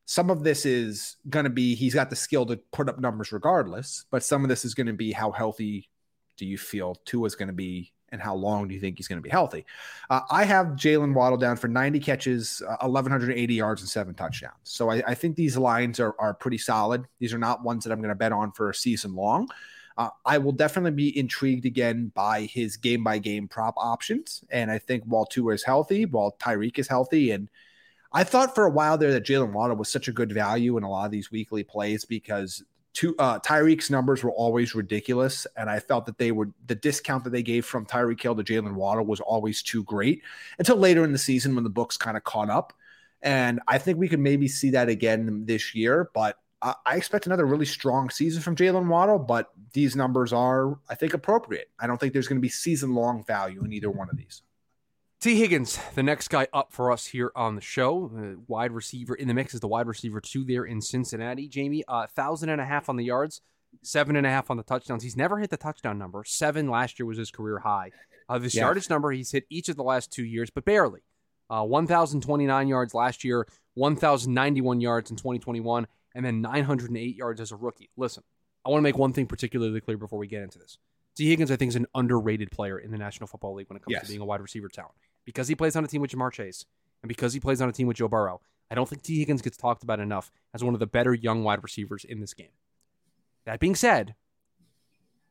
Some 0.06 0.31
of 0.31 0.44
this 0.44 0.66
is 0.66 1.16
gonna 1.28 1.50
be 1.50 1.75
he's 1.75 1.94
got 1.94 2.10
the 2.10 2.16
skill 2.16 2.46
to 2.46 2.56
put 2.72 2.88
up 2.88 2.98
numbers 2.98 3.32
regardless, 3.32 4.04
but 4.10 4.22
some 4.22 4.42
of 4.42 4.48
this 4.48 4.64
is 4.64 4.75
gonna 4.75 4.92
be 4.92 5.12
how 5.12 5.31
healthy 5.31 5.88
do 6.36 6.46
you 6.46 6.58
feel 6.58 6.96
Tua's 7.06 7.34
gonna 7.34 7.52
be 7.52 7.94
and 8.14 8.22
how 8.22 8.34
long 8.34 8.69
do 8.69 8.75
you 8.75 8.81
think 8.81 8.96
he's 8.96 9.08
going 9.08 9.19
to 9.19 9.22
be 9.22 9.28
healthy? 9.28 9.66
Uh, 10.08 10.20
I 10.31 10.44
have 10.44 10.69
Jaylen 10.69 11.14
Waddle 11.14 11.36
down 11.36 11.56
for 11.56 11.66
90 11.66 11.98
catches, 11.98 12.62
uh, 12.62 12.86
1,180 12.86 13.54
yards, 13.54 13.82
and 13.82 13.90
seven 13.90 14.14
touchdowns. 14.14 14.54
So 14.62 14.88
I, 14.88 15.02
I 15.04 15.14
think 15.14 15.34
these 15.34 15.56
lines 15.56 15.98
are, 15.98 16.14
are 16.20 16.32
pretty 16.32 16.58
solid. 16.58 17.06
These 17.19 17.34
are 17.34 17.38
not 17.38 17.64
ones 17.64 17.82
that 17.82 17.92
I'm 17.92 17.98
going 17.98 18.10
to 18.10 18.14
bet 18.14 18.31
on 18.31 18.52
for 18.52 18.70
a 18.70 18.75
season 18.75 19.16
long. 19.16 19.48
Uh, 19.96 20.11
I 20.25 20.38
will 20.38 20.52
definitely 20.52 20.91
be 20.91 21.17
intrigued 21.17 21.67
again 21.67 22.11
by 22.14 22.43
his 22.43 22.76
game 22.76 23.05
by 23.05 23.19
game 23.19 23.46
prop 23.46 23.75
options. 23.76 24.43
And 24.50 24.70
I 24.70 24.79
think 24.79 25.05
while 25.05 25.25
Tua 25.25 25.55
is 25.55 25.62
healthy, 25.62 26.05
while 26.05 26.37
Tyreek 26.41 26.79
is 26.79 26.88
healthy, 26.88 27.31
and 27.31 27.49
I 28.12 28.25
thought 28.25 28.55
for 28.55 28.64
a 28.64 28.70
while 28.70 28.99
there 28.99 29.12
that 29.12 29.25
Jaylen 29.25 29.52
Waddle 29.52 29.76
was 29.76 29.91
such 29.91 30.08
a 30.08 30.12
good 30.12 30.32
value 30.32 30.76
in 30.76 30.85
a 30.85 30.91
lot 30.91 31.06
of 31.06 31.12
these 31.12 31.31
weekly 31.31 31.62
plays 31.62 32.05
because 32.05 32.62
two, 32.93 33.14
uh, 33.19 33.41
Tyreek's 33.41 33.91
numbers 33.91 34.25
were 34.25 34.32
always 34.32 34.75
ridiculous, 34.75 35.46
and 35.56 35.69
I 35.69 35.81
felt 35.81 36.06
that 36.06 36.19
they 36.19 36.32
were 36.32 36.50
the 36.67 36.76
discount 36.76 37.25
that 37.25 37.31
they 37.31 37.43
gave 37.43 37.67
from 37.67 37.87
Tyreek 37.87 38.23
Hill 38.23 38.37
to 38.37 38.44
Jaylen 38.44 38.75
Waddle 38.75 39.05
was 39.05 39.20
always 39.20 39.62
too 39.62 39.85
great 39.85 40.23
until 40.58 40.76
later 40.76 41.05
in 41.05 41.12
the 41.12 41.19
season 41.19 41.55
when 41.55 41.64
the 41.64 41.70
books 41.70 41.96
kind 41.96 42.17
of 42.17 42.25
caught 42.25 42.50
up. 42.50 42.73
And 43.20 43.61
I 43.67 43.79
think 43.79 43.99
we 43.99 44.08
could 44.08 44.20
maybe 44.20 44.49
see 44.49 44.70
that 44.70 44.88
again 44.88 45.44
this 45.46 45.75
year, 45.75 46.11
but 46.14 46.38
I, 46.64 46.75
I 46.87 46.96
expect 46.96 47.26
another 47.26 47.46
really 47.46 47.66
strong 47.66 48.11
season 48.11 48.43
from 48.43 48.56
Jaylen 48.56 48.88
Waddle. 48.88 49.19
But 49.20 49.50
these 49.72 49.94
numbers 49.94 50.32
are, 50.32 50.78
I 50.88 50.94
think, 50.96 51.14
appropriate. 51.14 51.70
I 51.78 51.87
don't 51.87 51.99
think 52.00 52.12
there's 52.12 52.26
going 52.26 52.38
to 52.38 52.43
be 52.43 52.49
season 52.49 52.94
long 52.94 53.22
value 53.25 53.62
in 53.64 53.72
either 53.72 53.90
one 53.90 54.08
of 54.11 54.16
these. 54.16 54.43
Tee 55.20 55.38
Higgins, 55.38 55.78
the 55.94 56.02
next 56.02 56.28
guy 56.28 56.49
up 56.52 56.72
for 56.72 56.90
us 56.93 57.06
here 57.06 57.32
on 57.34 57.55
the 57.55 57.62
show, 57.62 58.11
uh, 58.14 58.40
wide 58.46 58.72
receiver 58.72 59.14
in 59.14 59.26
the 59.28 59.32
mix 59.32 59.55
is 59.55 59.61
the 59.61 59.69
wide 59.69 59.87
receiver 59.87 60.20
two 60.20 60.44
there 60.44 60.64
in 60.64 60.82
Cincinnati. 60.82 61.50
Jaime, 61.55 61.82
uh, 61.88 62.06
thousand 62.08 62.50
and 62.50 62.61
a 62.61 62.64
half 62.67 62.90
on 62.90 62.96
the 62.96 63.05
yards, 63.05 63.40
seven 63.82 64.17
and 64.17 64.26
a 64.26 64.31
half 64.31 64.50
on 64.50 64.58
the 64.58 64.62
touchdowns. 64.62 65.02
He's 65.02 65.17
never 65.17 65.38
hit 65.38 65.49
the 65.49 65.56
touchdown 65.56 65.96
number. 65.99 66.25
Seven 66.26 66.69
last 66.69 66.99
year 66.99 67.06
was 67.06 67.17
his 67.17 67.31
career 67.31 67.60
high. 67.60 67.90
Uh, 68.28 68.38
this 68.38 68.55
Yeah. 68.55 68.62
yardage 68.64 68.90
number 68.90 69.12
he's 69.12 69.31
hit 69.32 69.46
each 69.49 69.70
of 69.70 69.76
the 69.76 69.82
last 69.82 70.12
two 70.12 70.25
years, 70.25 70.50
but 70.50 70.64
barely. 70.67 71.00
Uh, 71.49 71.64
1,029 71.64 72.69
yards 72.69 72.93
last 72.93 73.25
year, 73.25 73.46
1,091 73.75 74.81
yards 74.81 75.10
in 75.10 75.17
2021, 75.17 75.87
and 76.14 76.25
then 76.25 76.40
908 76.40 77.16
yards 77.16 77.40
as 77.40 77.52
a 77.52 77.56
rookie. 77.56 77.90
Listen, 77.96 78.22
I 78.64 78.70
want 78.70 78.78
to 78.81 78.82
make 78.82 78.96
one 78.99 79.12
thing 79.12 79.26
particularly 79.26 79.81
clear 79.81 79.96
before 79.96 80.19
we 80.19 80.26
get 80.26 80.43
into 80.43 80.58
this. 80.58 80.78
Tee 81.16 81.28
Higgins, 81.28 81.50
I 81.50 81.56
think, 81.56 81.69
is 81.70 81.76
an 81.76 81.87
underrated 81.94 82.50
player 82.50 82.78
in 82.78 82.90
the 82.90 82.99
National 82.99 83.26
Football 83.26 83.55
League 83.55 83.69
when 83.69 83.76
it 83.76 83.81
comes 83.84 83.93
Yes. 83.93 84.02
to 84.05 84.08
being 84.08 84.20
a 84.20 84.25
wide 84.25 84.40
receiver 84.40 84.69
talent. 84.69 84.94
Because 85.25 85.49
he 85.49 85.55
plays 85.55 85.76
on 85.76 85.84
a 85.84 85.88
team 85.88 86.00
with 86.00 86.11
Ja'Marr 86.11 86.32
Chase 86.32 86.66
and 87.02 87.08
because 87.08 87.32
he 87.32 87.40
plays 87.40 87.61
on 87.62 87.69
a 87.69 87.72
team 87.72 87.87
with 87.87 87.96
Joe 87.99 88.08
Burrow, 88.08 88.40
I 88.70 88.75
don't 88.75 88.88
think 88.88 89.02
Tee 89.02 89.19
Higgins 89.20 89.43
gets 89.43 89.56
talked 89.56 89.82
about 89.82 90.00
enough 90.00 90.32
as 90.52 90.64
one 90.64 90.75
of 90.75 90.81
the 90.81 90.87
better 90.87 91.14
young 91.14 91.44
wide 91.44 91.62
receivers 91.62 92.05
in 92.05 92.20
this 92.20 92.34
game. 92.34 92.49
That 93.44 93.60
being 93.60 93.75
said, 93.76 94.14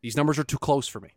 these 0.02 0.16
numbers 0.16 0.38
are 0.40 0.44
too 0.44 0.58
close 0.58 0.88
for 0.88 1.00
me. 1.00 1.10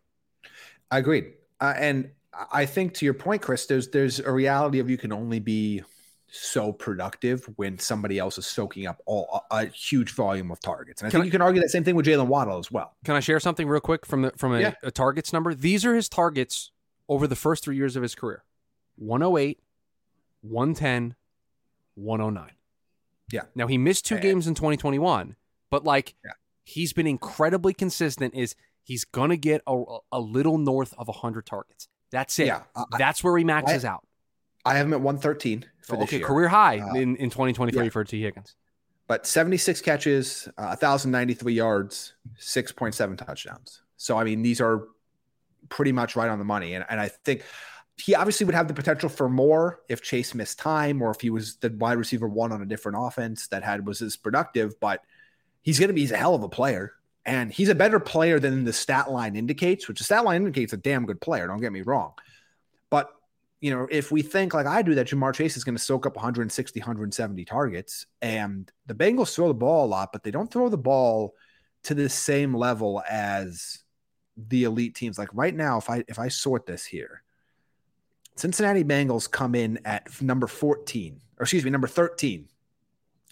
I 0.91 0.97
agreed. 0.99 1.33
Uh, 1.59 1.73
and 1.77 2.11
I 2.51 2.65
think 2.65 2.93
to 2.95 3.05
your 3.05 3.13
point, 3.13 3.41
Chris, 3.41 3.65
there's 3.65 3.89
there's 3.89 4.19
a 4.19 4.31
reality 4.31 4.79
of 4.79 4.89
you 4.89 4.97
can 4.97 5.11
only 5.11 5.39
be 5.39 5.83
so 6.29 6.71
productive 6.73 7.45
when 7.55 7.79
somebody 7.79 8.19
else 8.19 8.37
is 8.37 8.45
soaking 8.45 8.85
up 8.85 9.01
all 9.05 9.43
a, 9.51 9.55
a 9.63 9.65
huge 9.67 10.11
volume 10.11 10.51
of 10.51 10.59
targets. 10.59 11.01
And 11.01 11.07
I 11.07 11.11
Can 11.11 11.21
think 11.21 11.23
I- 11.23 11.25
you 11.27 11.31
can 11.31 11.41
argue 11.41 11.61
that 11.61 11.69
same 11.69 11.83
thing 11.83 11.95
with 11.95 12.05
Jaylen 12.05 12.27
Waddle 12.27 12.57
as 12.59 12.69
well. 12.71 12.95
Can 13.05 13.15
I 13.15 13.19
share 13.21 13.39
something 13.39 13.67
real 13.67 13.79
quick 13.79 14.05
from 14.05 14.23
the 14.23 14.31
from 14.37 14.53
a, 14.53 14.59
Yeah. 14.59 14.73
a 14.83 14.91
targets 14.91 15.31
number? 15.31 15.53
These 15.55 15.85
are 15.85 15.95
his 15.95 16.09
targets 16.09 16.71
over 17.09 17.27
the 17.27 17.35
first 17.35 17.63
three 17.63 17.77
years 17.77 17.95
of 17.95 18.03
his 18.03 18.13
career 18.15 18.43
108, 18.97 19.59
110, 20.41 21.15
109. 21.95 22.51
Yeah. 23.31 23.41
Now 23.55 23.67
he 23.67 23.77
missed 23.77 24.05
two 24.05 24.15
And- 24.15 24.21
games 24.21 24.47
in 24.47 24.53
2021, 24.55 25.35
but 25.69 25.83
like 25.83 26.15
Yeah. 26.25 26.31
he's 26.63 26.93
been 26.93 27.07
incredibly 27.07 27.73
consistent. 27.73 28.33
Is 28.35 28.55
he's 28.83 29.03
gonna 29.05 29.37
get 29.37 29.61
a, 29.67 29.83
a 30.11 30.19
little 30.19 30.57
north 30.57 30.93
of 30.97 31.07
100 31.07 31.45
targets. 31.45 31.87
That's 32.11 32.37
it. 32.39 32.47
Yeah, 32.47 32.63
I, 32.75 32.83
That's 32.97 33.23
where 33.23 33.37
he 33.37 33.43
maxes 33.43 33.83
out. 33.83 34.05
I 34.65 34.75
have 34.75 34.85
him 34.87 34.93
at 34.93 35.01
113 35.01 35.65
for 35.87 35.97
this 35.97 36.03
okay, 36.03 36.17
year. 36.17 36.27
career 36.27 36.47
high 36.47 36.79
Uh, 36.79 36.93
in, 36.95 37.15
in 37.15 37.29
2023 37.29 37.83
yeah. 37.83 37.89
for 37.89 38.03
Tee 38.03 38.21
Higgins. 38.21 38.55
but 39.07 39.25
76 39.25 39.81
catches, 39.81 40.47
uh, 40.57 40.75
1,093 40.79 41.53
yards, 41.53 42.13
6.7 42.39 43.17
touchdowns. 43.17 43.81
So, 43.95 44.17
I 44.17 44.23
mean, 44.23 44.41
these 44.41 44.59
are 44.61 44.83
pretty 45.69 45.91
much 45.91 46.15
right 46.15 46.29
on 46.29 46.39
the 46.39 46.45
money. 46.45 46.73
And, 46.75 46.85
and 46.89 46.99
I 46.99 47.07
think 47.07 47.43
he 47.97 48.13
obviously 48.13 48.45
would 48.45 48.53
have 48.55 48.67
the 48.67 48.73
potential 48.73 49.09
for 49.09 49.27
more 49.27 49.79
if 49.89 50.01
Chase 50.01 50.35
missed 50.35 50.59
time 50.59 51.01
or 51.01 51.09
if 51.09 51.21
he 51.21 51.29
was 51.29 51.55
the 51.57 51.69
wide 51.71 51.97
receiver 51.97 52.27
one 52.27 52.51
on 52.51 52.61
a 52.61 52.65
different 52.65 52.97
offense 52.99 53.47
that 53.47 53.63
had 53.63 53.87
was 53.87 54.01
as 54.01 54.15
productive. 54.15 54.79
But 54.79 55.01
he's 55.61 55.79
going 55.79 55.87
to 55.87 55.93
be 55.93 56.01
he's 56.01 56.11
a 56.11 56.17
hell 56.17 56.35
of 56.35 56.43
a 56.43 56.49
player. 56.49 56.93
And 57.25 57.51
he's 57.51 57.69
a 57.69 57.75
better 57.75 57.99
player 57.99 58.39
than 58.39 58.63
the 58.63 58.71
stat 58.71 59.11
line 59.11 59.35
indicates, 59.35 59.87
which 59.87 59.97
the 59.97 60.05
stat 60.05 60.23
line 60.23 60.37
indicates 60.37 60.71
a 60.73 60.77
damn 60.77 61.05
good 61.05 61.19
player. 61.19 61.47
Don't 61.47 61.59
get 61.59 61.73
me 61.73 61.81
wrong. 61.81 62.13
But 62.89 63.09
you 63.59 63.71
know, 63.71 63.87
if 63.89 64.11
we 64.11 64.21
think 64.21 64.53
like 64.53 64.67
I 64.67 64.81
do 64.81 64.95
that 64.95 65.07
Ja'Marr 65.07 65.33
Chase 65.33 65.57
is 65.57 65.63
going 65.63 65.75
to 65.75 65.83
soak 65.83 66.05
up 66.05 66.15
160, 66.15 66.79
170 66.79 67.45
targets, 67.45 68.05
and 68.21 68.71
the 68.85 68.93
Bengals 68.93 69.33
throw 69.33 69.47
the 69.47 69.53
ball 69.53 69.85
a 69.85 69.87
lot, 69.87 70.11
but 70.13 70.23
they 70.23 70.31
don't 70.31 70.51
throw 70.51 70.69
the 70.69 70.77
ball 70.77 71.33
to 71.83 71.93
the 71.93 72.09
same 72.09 72.53
level 72.53 73.01
as 73.09 73.79
the 74.37 74.65
elite 74.65 74.95
teams. 74.95 75.17
Like 75.17 75.29
right 75.33 75.55
now, 75.55 75.77
if 75.77 75.89
I 75.89 76.03
if 76.07 76.19
I 76.19 76.27
sort 76.27 76.65
this 76.65 76.85
here, 76.85 77.23
Cincinnati 78.35 78.83
Bengals 78.83 79.29
come 79.29 79.55
in 79.55 79.79
at 79.85 80.21
number 80.21 80.47
14, 80.47 81.19
or 81.39 81.43
excuse 81.43 81.65
me, 81.65 81.71
number 81.71 81.87
13 81.87 82.47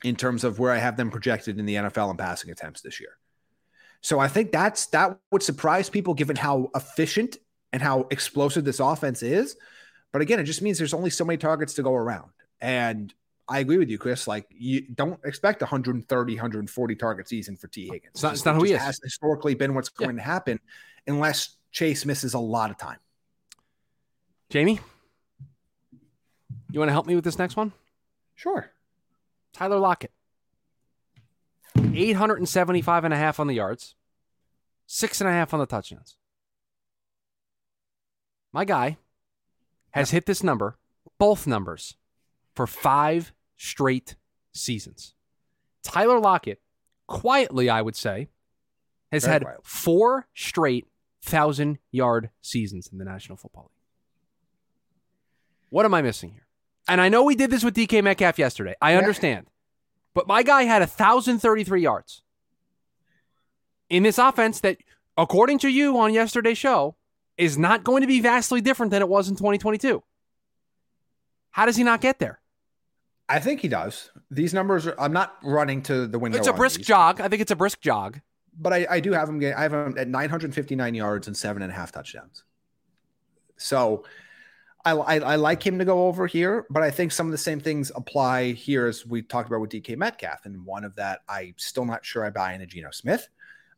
in 0.04 0.16
terms 0.16 0.44
of 0.44 0.60
where 0.60 0.72
I 0.72 0.78
have 0.78 0.98
them 0.98 1.12
projected 1.12 1.60
in 1.60 1.66
the 1.66 1.76
NFL 1.76 2.12
in 2.12 2.18
passing 2.18 2.50
attempts 2.50 2.82
this 2.82 3.00
year. 3.00 3.18
So 4.02 4.20
I 4.20 4.28
think 4.28 4.52
that's 4.52 4.88
that 4.88 5.18
would 5.32 5.44
surprise 5.44 5.90
people 5.90 6.14
given 6.14 6.36
how 6.36 6.70
efficient 6.76 7.38
and 7.74 7.82
how 7.82 8.08
explosive 8.12 8.64
this 8.64 8.80
offense 8.80 9.24
is. 9.24 9.56
But 10.16 10.22
again, 10.22 10.40
it 10.40 10.46
just 10.46 10.62
means 10.62 10.78
there's 10.78 10.94
only 10.94 11.10
so 11.10 11.26
many 11.26 11.36
targets 11.36 11.74
to 11.74 11.84
go 11.84 11.94
around. 11.94 12.32
And 12.62 13.14
I 13.50 13.60
agree 13.60 13.78
with 13.78 13.90
you, 13.90 13.98
Chris. 13.98 14.30
Like, 14.30 14.46
you 14.50 14.80
don't 14.88 15.20
expect 15.26 15.60
130, 15.60 16.36
140 16.36 16.96
target 16.96 17.28
season 17.28 17.58
for 17.58 17.68
Tee 17.68 17.88
Higgins. 17.92 18.12
It's 18.14 18.24
not- 18.24 18.32
it's 18.32 18.46
not 18.46 18.56
it 18.56 18.60
who 18.60 18.64
he 18.64 18.72
is. 18.72 18.80
Has 18.80 18.98
historically 19.04 19.56
been 19.56 19.74
what's 19.76 19.92
Yeah. 20.00 20.06
going 20.06 20.16
to 20.16 20.22
happen 20.22 20.62
unless 21.06 21.58
Chase 21.74 22.06
misses 22.06 22.34
a 22.34 22.40
lot 22.40 22.72
of 22.72 22.78
time. 22.78 23.00
Jaime, 24.54 24.80
you 26.72 26.80
want 26.80 26.88
to 26.88 26.94
help 26.94 27.08
me 27.08 27.16
with 27.16 27.26
this 27.26 27.38
next 27.38 27.58
one? 27.58 27.74
Sure. 28.36 28.72
Tyler 29.52 29.80
Lockett. 29.80 30.14
875 31.76 33.04
and 33.04 33.14
a 33.14 33.18
half 33.18 33.38
on 33.42 33.48
the 33.48 33.54
yards, 33.56 33.96
six 34.86 35.20
and 35.20 35.30
a 35.30 35.34
half 35.34 35.54
on 35.54 35.60
the 35.60 35.66
touchdowns. 35.66 36.16
My 38.54 38.64
guy 38.64 38.98
has 39.96 40.12
hit 40.12 40.26
this 40.26 40.44
number, 40.44 40.78
both 41.18 41.48
numbers, 41.48 41.96
for 42.54 42.68
five 42.68 43.34
straight 43.58 44.16
seasons. 44.54 45.14
Tyler 45.84 46.20
Lockett, 46.20 46.62
quietly, 47.08 47.70
I 47.70 47.82
would 47.82 47.96
say, 47.96 48.28
has 49.12 49.24
Very 49.24 49.34
had 49.34 49.42
quietly. 49.44 49.62
four 49.66 50.28
straight 50.34 50.86
thousand 51.22 51.80
yard 51.92 52.30
seasons 52.42 52.90
in 52.92 52.98
the 52.98 53.06
National 53.06 53.38
Football 53.38 53.64
League. 53.64 53.72
What 55.70 55.86
am 55.86 55.94
I 55.94 56.02
missing 56.02 56.32
here? 56.32 56.46
And 56.88 57.02
I 57.02 57.10
know 57.10 57.24
we 57.24 57.36
did 57.36 57.50
this 57.50 57.64
with 57.64 57.74
DK 57.76 58.04
Metcalf 58.04 58.38
yesterday. 58.38 58.76
I 58.82 58.92
Yeah. 58.92 59.00
understand. 59.00 59.48
But 60.14 60.28
my 60.28 60.44
guy 60.44 60.64
had 60.64 60.82
1,033 60.82 61.82
yards 61.82 62.22
in 63.90 64.04
this 64.04 64.18
offense 64.18 64.60
that, 64.62 64.78
according 65.18 65.60
to 65.60 65.68
you 65.70 65.98
on 65.98 66.14
yesterday's 66.14 66.58
show, 66.58 66.96
is 67.38 67.58
not 67.58 67.84
going 67.84 68.02
to 68.02 68.08
be 68.08 68.22
vastly 68.22 68.62
different 68.62 68.92
than 68.92 69.02
it 69.02 69.10
was 69.10 69.30
in 69.30 69.36
2022. 69.36 70.02
How 71.52 71.66
does 71.66 71.76
he 71.76 71.84
not 71.84 72.02
get 72.02 72.20
there? 72.20 72.40
I 73.28 73.40
think 73.40 73.62
he 73.62 73.68
does. 73.68 74.12
These 74.30 74.54
numbers 74.54 74.86
are, 74.88 74.96
I'm 75.00 75.14
not 75.14 75.38
running 75.44 75.82
to 75.84 76.06
the 76.08 76.20
window. 76.20 76.38
It's 76.38 76.48
a 76.48 76.54
brisk 76.54 76.78
these, 76.78 76.88
jog. 76.88 77.20
I 77.22 77.28
think 77.28 77.42
it's 77.42 77.52
a 77.52 77.56
brisk 77.56 77.82
jog. 77.82 78.20
But 78.58 78.74
I, 78.74 78.88
I 78.90 79.00
do 79.00 79.12
have 79.12 79.28
him 79.28 79.40
get 79.40 79.58
I 79.58 79.64
have 79.64 79.74
him 79.74 79.98
at 79.98 80.08
959 80.08 80.96
yards 80.96 81.28
and 81.28 81.36
seven 81.36 81.62
and 81.62 81.72
a 81.72 81.76
half 81.76 81.92
touchdowns. 81.92 82.44
So 83.58 84.06
I, 84.86 84.92
I, 84.92 85.20
I 85.20 85.36
like 85.36 85.66
him 85.66 85.80
to 85.80 85.86
go 85.86 86.08
over 86.08 86.28
here, 86.28 86.66
but 86.70 86.84
I 86.84 86.92
think 86.92 87.12
some 87.12 87.26
of 87.26 87.32
the 87.32 87.38
same 87.38 87.60
things 87.60 87.92
apply 87.96 88.52
here 88.52 88.86
as 88.86 89.06
we 89.06 89.24
talked 89.24 89.50
about 89.50 89.62
with 89.62 89.72
DK 89.72 89.98
Metcalf. 89.98 90.46
And 90.46 90.64
one 90.64 90.84
of 90.84 90.96
that, 90.96 91.22
I'm 91.28 91.56
still 91.58 91.86
not 91.86 92.06
sure 92.06 92.24
I 92.24 92.30
buy 92.30 92.54
into 92.54 92.68
Geno 92.68 92.92
Smith. 92.92 93.28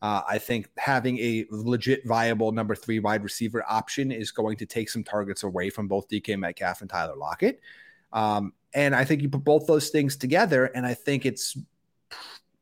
Uh, 0.01 0.21
I 0.27 0.37
think 0.37 0.69
having 0.77 1.17
a 1.17 1.45
legit 1.49 2.05
viable 2.05 2.51
number 2.51 2.75
three 2.75 2.99
wide 2.99 3.23
receiver 3.23 3.63
option 3.67 4.11
is 4.11 4.31
going 4.31 4.57
to 4.57 4.65
take 4.65 4.89
some 4.89 5.03
targets 5.03 5.43
away 5.43 5.69
from 5.69 5.87
both 5.87 6.07
DK 6.07 6.37
Metcalf 6.37 6.81
and 6.81 6.89
Tyler 6.89 7.15
Lockett. 7.15 7.59
Um, 8.13 8.53
and 8.73 8.95
I 8.95 9.05
think 9.05 9.21
you 9.21 9.29
put 9.29 9.43
both 9.43 9.65
those 9.65 9.89
things 9.89 10.15
together, 10.15 10.65
and 10.65 10.85
I 10.85 10.93
think 10.93 11.25
it's 11.25 11.57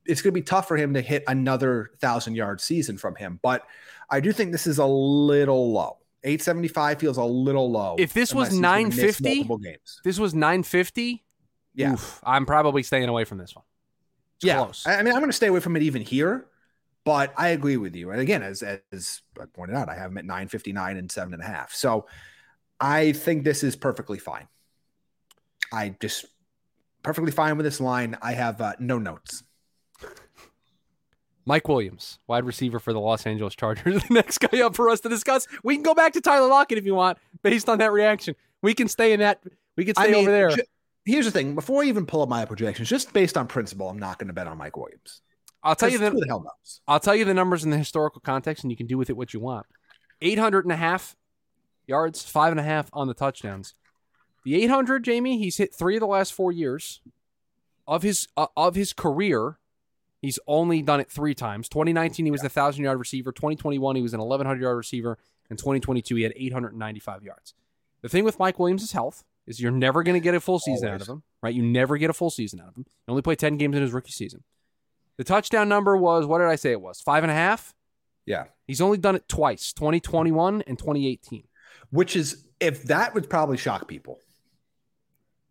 it's 0.06 0.22
going 0.22 0.34
to 0.34 0.40
be 0.40 0.44
tough 0.44 0.68
for 0.68 0.78
him 0.78 0.94
to 0.94 1.02
hit 1.02 1.24
another 1.28 1.92
thousand 2.00 2.36
yard 2.36 2.62
season 2.62 2.98
from 2.98 3.16
him. 3.16 3.40
But 3.42 3.66
I 4.10 4.20
do 4.20 4.32
think 4.32 4.52
this 4.52 4.68
is 4.68 4.78
a 4.78 4.86
little 4.86 5.72
low. 5.72 5.98
875 6.24 7.00
feels 7.00 7.18
a 7.18 7.24
little 7.24 7.70
low. 7.70 7.96
If 8.00 8.14
this 8.14 8.34
was 8.34 8.54
unless 8.54 8.94
he's 8.94 9.02
gonna 9.02 9.06
miss 9.06 9.22
950, 9.22 9.64
games. 9.64 10.02
This 10.04 10.20
was 10.20 10.34
950. 10.34 11.24
Yeah. 11.76 11.94
Oof, 11.94 12.22
I'm 12.24 12.46
probably 12.46 12.84
staying 12.84 13.10
away 13.10 13.26
from 13.26 13.38
this 13.38 13.56
one. 13.56 13.66
It's 14.38 14.46
yeah. 14.46 14.58
close. 14.58 14.86
I 14.88 14.96
I 14.96 15.04
mean, 15.04 15.14
I'm 15.14 15.20
going 15.20 15.30
to 15.30 15.36
stay 15.36 15.48
away 15.48 15.60
from 15.60 15.76
it 15.76 15.84
even 15.84 16.02
here, 16.02 16.48
but 17.06 17.34
I 17.38 17.50
agree 17.50 17.78
with 17.78 17.96
you. 17.96 18.12
And 18.12 18.20
again, 18.20 18.44
as 18.44 18.62
as 18.64 19.22
I 19.40 19.46
pointed 19.46 19.78
out, 19.78 19.88
I 19.88 19.96
have 19.96 20.12
him 20.12 20.18
at 20.18 20.26
959 20.26 20.98
and 20.98 21.12
seven 21.12 21.34
and 21.34 21.42
a 21.42 21.46
half. 21.46 21.74
So 21.74 22.08
I 22.80 23.14
think 23.14 23.46
this 23.46 23.64
is 23.64 23.76
perfectly 23.76 24.18
fine. 24.18 24.48
I 25.72 25.96
just 26.02 26.26
perfectly 27.04 27.32
fine 27.32 27.56
with 27.56 27.66
this 27.66 27.80
line. 27.80 28.18
I 28.22 28.34
have 28.34 28.60
uh, 28.60 28.74
no 28.80 28.98
notes. 28.98 29.44
Mike 31.48 31.68
Williams, 31.68 32.18
wide 32.26 32.44
receiver 32.44 32.80
for 32.80 32.92
the 32.92 33.00
Los 33.00 33.28
Angeles 33.28 33.56
Chargers, 33.56 34.04
the 34.08 34.14
next 34.14 34.40
guy 34.40 34.62
up 34.62 34.76
for 34.76 34.90
us 34.90 35.00
to 35.02 35.10
discuss. 35.10 35.48
We 35.64 35.76
can 35.76 35.84
go 35.84 35.94
back 35.94 36.14
to 36.14 36.22
Tyler 36.22 36.48
Lockett 36.48 36.80
if 36.80 36.86
you 36.86 36.96
want, 36.96 37.20
based 37.44 37.70
on 37.70 37.78
that 37.78 37.92
reaction. 37.92 38.36
We 38.64 38.74
can 38.74 38.88
stay 38.88 39.14
in 39.14 39.20
that. 39.20 39.44
We 39.78 39.86
can 39.86 39.94
stay 39.94 40.06
I 40.06 40.08
mean, 40.08 40.16
over 40.16 40.32
there. 40.32 40.50
ju- 40.50 40.64
here's 41.06 41.26
the 41.26 41.32
thing: 41.32 41.54
before 41.54 41.84
I 41.84 41.86
even 41.86 42.08
pull 42.08 42.24
up 42.24 42.30
my 42.30 42.46
projections, 42.46 42.90
just 42.90 43.14
based 43.14 43.38
on 43.38 43.46
principle, 43.46 43.90
I'm 43.90 44.00
not 44.00 44.18
going 44.18 44.28
to 44.28 44.34
bet 44.34 44.48
on 44.48 44.58
Mike 44.58 44.76
Williams. 44.76 45.22
I'll 45.66 45.76
tell 45.76 45.90
you 45.90 45.98
the 45.98 46.12
the 46.12 46.26
hell 46.28 46.42
knows? 46.42 46.82
I'll 46.88 47.00
tell 47.00 47.16
you 47.16 47.26
the 47.26 47.34
numbers 47.34 47.64
in 47.64 47.72
the 47.72 47.78
historical 47.78 48.22
context, 48.22 48.64
and 48.64 48.72
you 48.72 48.78
can 48.78 48.86
do 48.86 48.98
with 48.98 49.10
it 49.10 49.18
what 49.18 49.34
you 49.34 49.40
want. 49.40 49.66
800 50.22 50.64
and 50.64 50.72
a 50.72 50.78
half 50.78 51.16
yards, 51.88 52.24
five 52.24 52.52
and 52.52 52.60
a 52.60 52.64
half 52.64 52.90
on 52.94 53.08
the 53.08 53.14
touchdowns. 53.14 53.74
The 54.44 54.64
800, 54.64 55.06
Jaime, 55.06 55.40
he's 55.40 55.58
hit 55.58 55.74
three 55.74 55.96
of 55.96 56.02
the 56.02 56.08
last 56.08 56.34
four 56.34 56.52
years 56.52 57.02
of 57.88 58.04
his 58.04 58.28
uh, 58.38 58.48
of 58.56 58.76
his 58.76 58.94
career. 58.94 59.58
He's 60.22 60.40
only 60.48 60.82
done 60.82 61.00
it 61.00 61.12
three 61.12 61.36
times. 61.36 61.68
2019, 61.70 62.26
he 62.26 62.32
was 62.32 62.44
a 62.44 62.50
thousand 62.50 62.84
yard 62.84 63.00
receiver. 63.00 63.32
2021, 63.32 63.96
he 63.96 64.02
was 64.02 64.14
an 64.14 64.20
1100 64.20 64.62
yard 64.62 64.78
receiver. 64.78 65.18
And 65.50 65.60
2022, 65.60 66.16
he 66.16 66.24
had 66.24 66.34
895 66.36 67.24
yards. 67.24 67.54
The 68.02 68.10
thing 68.10 68.24
with 68.24 68.40
Mike 68.40 68.58
Williams' 68.58 68.92
health 68.92 69.24
is 69.46 69.60
you're 69.60 69.72
never 69.72 70.02
going 70.02 70.16
to 70.16 70.24
get 70.24 70.34
a 70.34 70.40
full 70.40 70.58
season 70.58 70.90
out 70.90 71.02
of 71.02 71.08
him, 71.08 71.24
right? 71.42 71.54
You 71.54 71.62
never 71.62 71.98
get 71.98 72.10
a 72.10 72.14
full 72.14 72.32
season 72.32 72.60
out 72.60 72.70
of 72.70 72.78
him. 72.78 72.86
He 73.06 73.12
only 73.12 73.22
played 73.22 73.38
10 73.38 73.58
games 73.58 73.76
in 73.76 73.82
his 73.84 73.94
rookie 73.94 74.12
season. 74.12 74.44
The 75.18 75.24
touchdown 75.24 75.70
number 75.70 75.96
was 75.98 76.26
what 76.26 76.40
did 76.40 76.48
I 76.48 76.56
say 76.56 76.72
it 76.72 76.82
was? 76.82 77.02
Five 77.02 77.24
and 77.24 77.32
a 77.32 77.36
half. 77.36 77.74
Yeah, 78.26 78.46
He's 78.66 78.82
only 78.82 78.98
done 78.98 79.16
it 79.16 79.28
twice, 79.30 79.72
2021 79.74 80.64
and 80.66 80.80
2018. 80.80 81.44
which 81.92 82.16
is 82.16 82.44
if 82.60 82.84
that 82.86 83.14
would 83.14 83.30
probably 83.30 83.58
shock 83.58 83.88
people. 83.88 84.20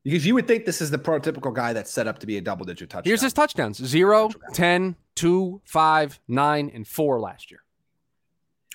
Because 0.02 0.26
you 0.26 0.34
would 0.34 0.46
think 0.46 0.64
this 0.66 0.82
is 0.82 0.90
the 0.90 0.98
prototypical 0.98 1.54
guy 1.54 1.72
that's 1.72 1.90
set 1.90 2.06
up 2.06 2.18
to 2.18 2.26
be 2.26 2.36
a 2.36 2.40
double 2.40 2.66
digit 2.66 2.90
touchdown. 2.90 3.08
Here's 3.08 3.22
his 3.22 3.32
touchdowns 3.32 3.78
0, 3.82 4.28
Touchdown. 4.28 4.52
10, 4.52 4.96
2, 5.14 5.62
5, 5.64 6.20
9, 6.28 6.70
and 6.74 6.86
4 6.86 7.20
last 7.20 7.50
year. 7.50 7.60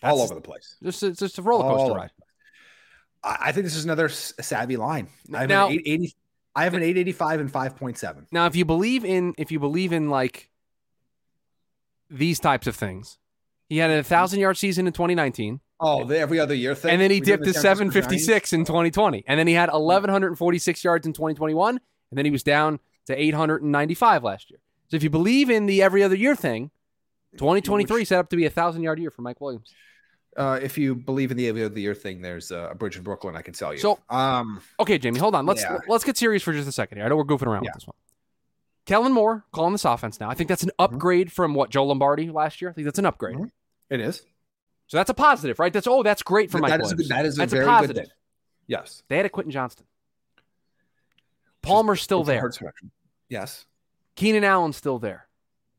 all 0.01 0.21
over 0.21 0.33
the 0.33 0.41
place. 0.41 0.77
Just, 0.81 1.03
it's 1.03 1.19
just 1.19 1.37
a 1.37 1.41
roller 1.41 1.63
coaster 1.65 1.91
over 1.91 1.93
ride. 1.99 2.11
I 3.23 3.37
I 3.41 3.51
think 3.51 3.65
this 3.65 3.75
is 3.75 3.83
another 3.83 4.07
savvy 4.09 4.77
line. 4.77 5.09
I 5.33 5.41
have 5.41 5.49
Now- 5.49 5.67
an 5.67 5.73
880 5.73 6.15
I 6.55 6.63
have 6.63 6.73
an 6.73 6.81
885 6.81 7.39
and 7.41 7.51
5.7. 7.51 8.25
Now, 8.31 8.45
if 8.47 8.55
you 8.55 8.65
believe 8.65 9.05
in 9.05 9.35
if 9.37 9.51
you 9.51 9.59
believe 9.59 9.91
in 9.93 10.09
like 10.09 10.48
these 12.09 12.39
types 12.39 12.67
of 12.67 12.75
things, 12.75 13.17
he 13.67 13.77
had 13.77 13.91
a 13.91 14.03
thousand 14.03 14.39
yard 14.39 14.57
season 14.57 14.87
in 14.87 14.93
2019, 14.93 15.59
Oh, 15.79 16.03
the 16.03 16.17
every 16.19 16.39
other 16.39 16.53
year 16.55 16.75
thing. 16.75 16.91
and 16.91 17.01
then 17.01 17.09
he 17.11 17.19
We 17.19 17.25
dipped 17.25 17.43
to 17.45 17.53
756 17.53 18.51
in 18.53 18.65
2020, 18.65 19.23
and 19.27 19.39
then 19.39 19.47
he 19.47 19.53
had 19.53 19.69
1146 19.71 20.83
yards 20.83 21.05
in 21.07 21.13
2021, 21.13 21.79
and 22.11 22.17
then 22.17 22.25
he 22.25 22.31
was 22.31 22.43
down 22.43 22.79
to 23.05 23.15
895 23.21 24.23
last 24.23 24.49
year. 24.49 24.59
So 24.89 24.97
if 24.97 25.03
you 25.03 25.09
believe 25.09 25.49
in 25.49 25.67
the 25.67 25.81
every 25.81 26.03
other 26.03 26.15
year 26.15 26.35
thing, 26.35 26.71
2023 27.37 28.05
set 28.05 28.19
up 28.19 28.29
to 28.31 28.35
be 28.35 28.45
a 28.45 28.49
thousand 28.49 28.81
yard 28.83 28.99
year 28.99 29.11
for 29.11 29.21
Mike 29.21 29.39
Williams. 29.39 29.71
Uh, 30.35 30.59
if 30.61 30.77
you 30.77 30.95
believe 30.95 31.31
in 31.31 31.37
the 31.37 31.47
every 31.47 31.63
other 31.63 31.79
year 31.79 31.93
thing, 31.95 32.21
there's 32.21 32.51
a 32.51 32.73
bridge 32.77 32.97
in 32.97 33.03
Brooklyn 33.03 33.35
I 33.35 33.41
can 33.41 33.53
tell 33.53 33.73
you. 33.73 33.79
So- 33.79 33.99
um, 34.09 34.61
Okay, 34.79 34.97
Jaime, 34.97 35.19
hold 35.19 35.35
on. 35.35 35.45
Let's 35.45 35.61
Yeah. 35.61 35.79
let's 35.87 36.03
get 36.03 36.17
serious 36.17 36.43
for 36.43 36.53
just 36.53 36.67
a 36.67 36.71
second 36.71 36.97
here. 36.97 37.05
I 37.05 37.09
know 37.09 37.15
we're 37.17 37.23
goofing 37.25 37.47
around 37.47 37.63
Yeah. 37.63 37.69
with 37.69 37.81
this 37.81 37.87
one. 37.87 37.95
Kellen 38.89 39.11
Moore 39.13 39.45
calling 39.51 39.71
this 39.71 39.85
offense 39.85 40.19
now. 40.19 40.29
I 40.29 40.33
think 40.33 40.47
that's 40.49 40.63
an 40.63 40.71
Mm-hmm. 40.79 40.95
upgrade 40.95 41.31
from 41.31 41.53
what 41.53 41.69
Joe 41.69 41.85
Lombardi 41.85 42.29
last 42.31 42.59
year. 42.61 42.71
I 42.71 42.73
think 42.73 42.85
that's 42.85 42.97
an 42.99 43.05
upgrade. 43.05 43.37
Mhm. 43.37 43.51
it 43.91 43.99
is. 43.99 44.23
So 44.87 44.97
that's 44.97 45.09
a 45.11 45.13
positive, 45.13 45.59
right? 45.59 45.71
That's 45.71 45.85
oh, 45.87 46.01
that's 46.01 46.23
great 46.23 46.49
for 46.49 46.57
Mike 46.57 46.71
that 46.71 46.81
is 46.81 46.91
a 46.91 46.95
good, 46.95 47.07
that 47.09 47.25
is 47.25 47.35
a 47.35 47.37
that's 47.37 47.53
very 47.53 47.63
a 47.63 47.67
good 47.67 47.71
positive. 47.71 47.95
thing. 47.97 48.05
Yes. 48.67 49.03
They 49.07 49.17
had 49.17 49.25
a 49.27 49.29
Quentin 49.29 49.51
Johnston. 49.51 49.85
Palmer's 51.61 52.01
still 52.01 52.23
there. 52.23 52.49
Yes. 53.29 53.65
Keenan 54.15 54.43
Allen's 54.43 54.77
still 54.77 54.97
there. 54.99 55.27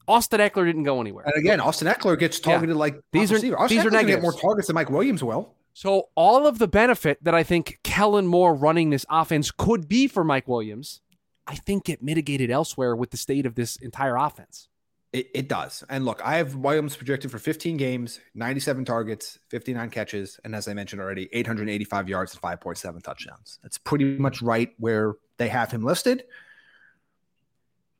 Austin 0.06 0.40
Ekeler 0.40 0.64
didn't 0.66 0.82
go 0.84 1.00
anywhere. 1.00 1.24
And 1.26 1.34
again, 1.36 1.60
Austin 1.60 1.88
Ekeler 1.88 2.18
gets 2.18 2.40
targeted 2.40 2.76
like 2.76 3.00
These 3.12 3.30
are- 3.32 3.34
receiver. 3.34 3.58
Austin 3.58 3.76
these 3.76 3.84
are 3.86 3.88
Ekeler's 3.90 3.92
gonna 4.02 4.06
get 4.06 4.22
more 4.22 4.32
targets 4.32 4.66
than 4.68 4.74
Mike 4.74 4.90
Williams 4.90 5.22
will. 5.22 5.54
So 5.72 6.08
all 6.14 6.46
of 6.46 6.58
the 6.58 6.68
benefit 6.68 7.22
that 7.22 7.34
I 7.34 7.42
think 7.42 7.78
Kellen 7.82 8.26
Moore 8.26 8.54
running 8.54 8.90
this 8.90 9.06
offense 9.08 9.50
could 9.50 9.88
be 9.88 10.06
for 10.08 10.24
Mike 10.24 10.48
Williams, 10.48 11.00
I 11.46 11.56
think 11.56 11.84
get 11.84 12.02
mitigated 12.02 12.50
elsewhere 12.50 12.94
with 12.94 13.10
the 13.10 13.16
state 13.16 13.46
of 13.46 13.54
this 13.54 13.76
entire 13.76 14.16
offense. 14.16 14.68
It, 15.12 15.28
it 15.34 15.48
does. 15.48 15.82
And 15.88 16.04
look, 16.04 16.20
I 16.24 16.36
have 16.36 16.54
Williams 16.54 16.94
projected 16.94 17.32
for 17.32 17.38
15 17.38 17.76
games, 17.76 18.20
97 18.34 18.84
targets, 18.84 19.40
59 19.48 19.90
catches, 19.90 20.38
and 20.44 20.54
as 20.54 20.68
I 20.68 20.74
mentioned 20.74 21.02
already, 21.02 21.28
885 21.32 22.08
yards 22.08 22.32
and 22.32 22.42
5.7 22.42 23.02
touchdowns. 23.02 23.58
That's 23.62 23.78
pretty 23.78 24.16
much 24.18 24.40
right 24.40 24.72
where 24.78 25.14
they 25.36 25.48
have 25.48 25.72
him 25.72 25.82
listed. 25.82 26.24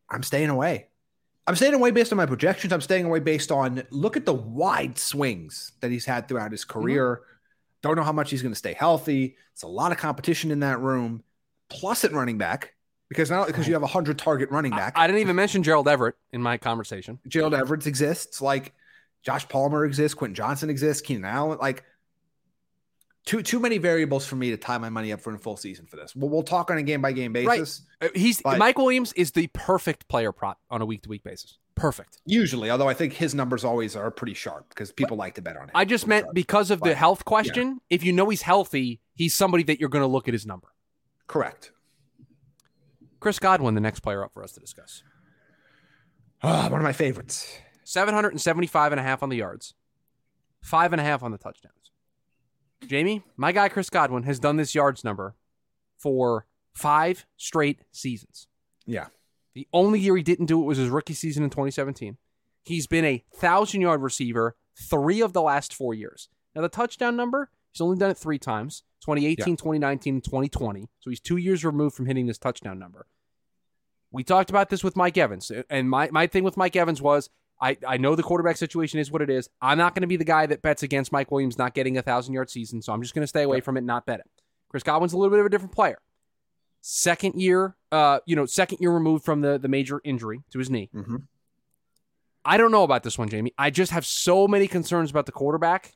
I'm 0.08 0.22
staying 0.22 0.50
away. 0.50 0.86
I'm 1.48 1.56
staying 1.56 1.74
away 1.74 1.90
based 1.90 2.12
on 2.12 2.16
my 2.16 2.26
projections. 2.26 2.72
I'm 2.72 2.80
staying 2.80 3.06
away 3.06 3.18
based 3.18 3.50
on 3.50 3.82
look 3.90 4.16
at 4.16 4.24
the 4.24 4.34
wide 4.34 4.96
swings 4.96 5.72
that 5.80 5.90
he's 5.90 6.04
had 6.04 6.28
throughout 6.28 6.52
his 6.52 6.64
mm-hmm. 6.64 6.80
career. 6.80 7.22
Don't 7.82 7.96
know 7.96 8.04
how 8.04 8.12
much 8.12 8.30
he's 8.30 8.42
going 8.42 8.52
to 8.52 8.58
stay 8.58 8.74
healthy. 8.74 9.36
It's 9.52 9.62
a 9.62 9.68
lot 9.68 9.90
of 9.90 9.98
competition 9.98 10.52
in 10.52 10.60
that 10.60 10.80
room. 10.80 11.24
Plus 11.68 12.04
at 12.04 12.12
running 12.12 12.38
back 12.38 12.74
because 13.10 13.30
now 13.30 13.44
because 13.44 13.68
you 13.68 13.74
have 13.74 13.82
a 13.82 13.86
hundred 13.88 14.18
target 14.18 14.50
running 14.50 14.70
back. 14.70 14.94
I 14.96 15.06
didn't 15.06 15.20
even 15.20 15.36
mention 15.36 15.62
Gerald 15.62 15.86
Everett 15.86 16.14
in 16.32 16.40
my 16.40 16.56
conversation. 16.56 17.18
Gerald 17.28 17.52
Everett 17.52 17.86
exists, 17.86 18.40
like 18.40 18.72
Josh 19.22 19.46
Palmer 19.48 19.84
exists, 19.84 20.14
Quentin 20.14 20.34
Johnston 20.34 20.70
exists, 20.70 21.02
Keenan 21.02 21.26
Allen, 21.26 21.58
like 21.60 21.84
too 23.26 23.42
too 23.42 23.60
many 23.60 23.76
variables 23.78 24.26
for 24.26 24.36
me 24.36 24.50
to 24.50 24.56
tie 24.56 24.78
my 24.78 24.88
money 24.88 25.12
up 25.12 25.20
for 25.20 25.34
a 25.34 25.38
full 25.38 25.56
season 25.56 25.86
for 25.86 25.96
this. 25.96 26.16
We'll, 26.16 26.30
we'll 26.30 26.42
talk 26.42 26.70
on 26.70 26.78
a 26.78 26.82
game 26.82 27.02
by 27.02 27.12
game 27.12 27.32
basis. 27.34 27.82
Uh, 28.00 28.08
He's 28.14 28.40
But- 28.40 28.58
Mike 28.58 28.78
Williams 28.78 29.12
is 29.12 29.32
the 29.32 29.48
perfect 29.48 30.08
player 30.08 30.32
prop 30.32 30.58
on 30.70 30.80
a 30.80 30.86
week 30.86 31.02
to 31.02 31.08
week 31.10 31.22
basis. 31.22 31.58
Perfect. 31.74 32.18
Usually, 32.26 32.70
although 32.70 32.88
I 32.88 32.94
think 32.94 33.14
his 33.14 33.34
numbers 33.34 33.64
always 33.64 33.96
are 33.96 34.10
pretty 34.10 34.34
sharp 34.34 34.68
because 34.68 34.92
people 34.92 35.16
like 35.16 35.34
to 35.36 35.42
bet 35.42 35.56
on 35.56 35.64
him. 35.64 35.70
I 35.74 35.86
just 35.86 36.06
meant 36.06 36.24
sharp. 36.26 36.34
because 36.34 36.70
of 36.70 36.80
the 36.80 36.94
health 36.94 37.24
question. 37.24 37.80
If 37.88 38.04
you 38.04 38.12
know 38.12 38.28
he's 38.28 38.42
healthy, 38.42 39.00
he's 39.14 39.34
somebody 39.34 39.62
that 39.64 39.80
you're 39.80 39.88
going 39.88 40.02
to 40.02 40.06
look 40.08 40.28
at 40.28 40.34
his 40.34 40.44
number. 40.46 40.68
correct. 41.26 41.72
Chris 43.20 43.38
Godwin, 43.38 43.74
the 43.74 43.80
next 43.80 44.00
player 44.00 44.24
up 44.24 44.32
for 44.32 44.42
us 44.42 44.52
to 44.52 44.60
discuss. 44.60 45.02
Ah, 46.42 46.68
one 46.70 46.80
of 46.80 46.84
my 46.84 46.92
favorites. 46.92 47.58
775 47.84 48.92
and 48.92 49.00
a 49.00 49.02
half 49.02 49.22
on 49.22 49.28
the 49.28 49.36
yards, 49.36 49.74
five 50.62 50.92
and 50.92 51.00
a 51.00 51.04
half 51.04 51.22
on 51.22 51.32
the 51.32 51.38
touchdowns. 51.38 51.90
Jaime, 52.88 53.22
my 53.36 53.52
guy 53.52 53.68
Chris 53.68 53.90
Godwin 53.90 54.22
has 54.22 54.38
done 54.38 54.56
this 54.56 54.74
yards 54.74 55.04
number 55.04 55.34
for 55.98 56.46
five 56.72 57.26
straight 57.36 57.80
seasons. 57.92 58.46
Yeah. 58.86 59.08
The 59.54 59.66
only 59.72 60.00
year 60.00 60.16
he 60.16 60.22
didn't 60.22 60.46
do 60.46 60.62
it 60.62 60.66
was 60.66 60.78
his 60.78 60.88
rookie 60.88 61.14
season 61.14 61.42
in 61.42 61.50
2017. 61.50 62.16
He's 62.62 62.86
been 62.86 63.04
a 63.04 63.24
thousand 63.34 63.80
yard 63.80 64.00
receiver 64.00 64.56
three 64.78 65.20
of 65.20 65.32
the 65.32 65.42
last 65.42 65.74
four 65.74 65.92
years. 65.92 66.28
Now, 66.54 66.62
the 66.62 66.68
touchdown 66.68 67.16
number, 67.16 67.50
he's 67.72 67.80
only 67.80 67.98
done 67.98 68.10
it 68.10 68.16
three 68.16 68.38
times 68.38 68.82
2018, 69.00 69.56
2019, 69.56 70.14
and 70.14 70.24
2020. 70.24 70.88
So 71.00 71.10
he's 71.10 71.20
two 71.20 71.36
years 71.36 71.64
removed 71.64 71.96
from 71.96 72.06
hitting 72.06 72.26
this 72.26 72.38
touchdown 72.38 72.78
number. 72.78 73.06
We 74.12 74.24
talked 74.24 74.50
about 74.50 74.70
this 74.70 74.82
with 74.82 74.96
Mike 74.96 75.16
Evans. 75.16 75.50
And 75.68 75.88
my, 75.88 76.10
my 76.10 76.26
thing 76.26 76.44
with 76.44 76.56
Mike 76.56 76.76
Evans 76.76 77.00
was 77.00 77.30
I, 77.60 77.76
I 77.86 77.96
know 77.98 78.14
the 78.14 78.22
quarterback 78.22 78.56
situation 78.56 78.98
is 78.98 79.10
what 79.10 79.22
it 79.22 79.30
is. 79.30 79.48
I'm 79.60 79.78
not 79.78 79.94
going 79.94 80.02
to 80.02 80.08
be 80.08 80.16
the 80.16 80.24
guy 80.24 80.46
that 80.46 80.62
bets 80.62 80.82
against 80.82 81.12
Mike 81.12 81.30
Williams 81.30 81.58
not 81.58 81.74
getting 81.74 81.98
a 81.98 82.02
thousand 82.02 82.34
yard 82.34 82.50
season. 82.50 82.82
So 82.82 82.92
I'm 82.92 83.02
just 83.02 83.14
going 83.14 83.22
to 83.22 83.28
stay 83.28 83.42
away 83.42 83.60
from 83.60 83.76
it 83.76 83.80
and 83.80 83.86
not 83.86 84.06
bet 84.06 84.20
it. 84.20 84.30
Chris 84.68 84.82
Godwin's 84.82 85.12
a 85.12 85.18
little 85.18 85.30
bit 85.30 85.40
of 85.40 85.46
a 85.46 85.50
different 85.50 85.74
player. 85.74 85.98
Second 86.80 87.40
year, 87.40 87.76
uh, 87.92 88.20
you 88.24 88.34
know, 88.34 88.46
second 88.46 88.78
year 88.80 88.90
removed 88.90 89.24
from 89.24 89.42
the, 89.42 89.58
the 89.58 89.68
major 89.68 90.00
injury 90.04 90.40
to 90.50 90.58
his 90.58 90.70
knee. 90.70 90.88
Mm-hmm. 90.94 91.16
I 92.44 92.56
don't 92.56 92.72
know 92.72 92.84
about 92.84 93.02
this 93.02 93.18
one, 93.18 93.28
Jaime. 93.30 93.52
I 93.58 93.68
just 93.68 93.92
have 93.92 94.06
so 94.06 94.48
many 94.48 94.66
concerns 94.66 95.10
about 95.10 95.26
the 95.26 95.32
quarterback, 95.32 95.92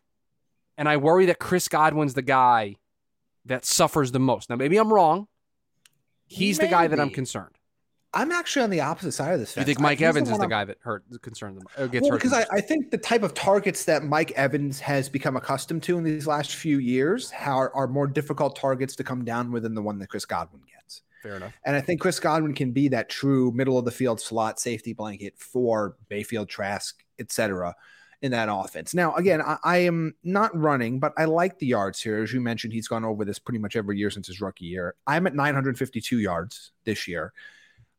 and 0.77 0.89
I 0.89 0.99
worry 0.99 1.25
that 1.27 1.39
Chris 1.39 1.69
Godwin's 1.69 2.13
the 2.13 2.23
guy 2.23 2.77
that 3.47 3.65
suffers 3.65 4.13
the 4.13 4.21
most. 4.21 4.51
Now, 4.51 4.57
maybe 4.57 4.77
I'm 4.77 4.93
wrong. 4.93 5.29
He's 6.27 6.59
the 6.59 6.67
guy 6.67 6.87
that 6.87 6.99
I'm 6.99 7.11
concerned. 7.11 7.55
I'm 8.15 8.31
actually 8.31 8.63
on 8.63 8.71
the 8.71 8.81
opposite 8.81 9.13
side 9.13 9.35
of 9.35 9.41
this. 9.41 9.57
You 9.57 9.65
think 9.65 9.81
Mike 9.81 9.99
he's 9.99 10.07
Evans 10.07 10.31
is 10.31 10.37
the 10.37 10.43
I'm- 10.43 10.51
guy 10.51 10.65
that 10.65 10.79
hurt 10.81 11.05
concerned 11.21 11.57
them 11.59 11.65
or 11.77 11.85
uh, 11.85 11.87
gets 11.89 12.03
well, 12.03 12.13
hurt? 12.13 12.23
because 12.23 12.33
I. 12.33 12.47
I 12.53 12.61
think 12.61 12.91
the 12.91 12.99
type 12.99 13.25
of 13.25 13.35
targets 13.35 13.85
that 13.87 14.05
Mike 14.05 14.31
Evans 14.33 14.79
has 14.81 15.09
become 15.09 15.37
accustomed 15.37 15.83
to 15.85 15.99
in 15.99 16.05
these 16.05 16.27
last 16.27 16.55
few 16.55 16.79
years 16.79 17.33
are, 17.45 17.75
are 17.75 17.89
more 17.89 18.07
difficult 18.07 18.57
targets 18.57 18.95
to 18.97 19.05
come 19.05 19.25
down 19.25 19.51
with 19.51 19.65
than 19.65 19.75
the 19.75 19.83
one 19.83 19.99
that 19.99 20.09
Chris 20.09 20.25
Godwin 20.25 20.63
gets. 20.63 21.03
Fair 21.25 21.37
enough. 21.37 21.53
And 21.65 21.75
I 21.75 21.81
think 21.81 22.01
Chris 22.01 22.21
Godwin 22.21 22.55
can 22.55 22.71
be 22.71 22.89
that 22.89 23.09
true 23.09 23.51
middle 23.51 23.79
of 23.79 23.85
the 23.85 23.91
field 23.91 24.21
slot 24.21 24.61
safety 24.61 24.93
blanket 24.93 25.35
for 25.39 25.97
Mayfield, 26.09 26.49
Trask, 26.49 27.03
etc. 27.19 27.75
in 28.23 28.33
that 28.33 28.49
offense. 28.51 28.95
Now, 28.95 29.15
again, 29.15 29.41
I, 29.43 29.59
I 29.65 29.77
am 29.79 30.15
not 30.23 30.57
running, 30.57 30.99
but 31.01 31.13
I 31.17 31.25
like 31.27 31.59
the 31.59 31.67
yards 31.67 32.01
here. 32.01 32.23
As 32.23 32.33
you 32.33 32.41
mentioned, 32.41 32.73
he's 32.73 32.89
gone 32.89 33.05
over 33.05 33.25
this 33.25 33.39
pretty 33.39 33.59
much 33.59 33.77
every 33.77 33.99
year 33.99 34.11
since 34.11 34.27
his 34.27 34.41
rookie 34.41 34.67
year. 34.67 34.95
I'm 35.07 35.27
at 35.27 35.35
952 35.35 36.19
yards 36.19 36.73
this 36.85 37.07
year. 37.09 37.33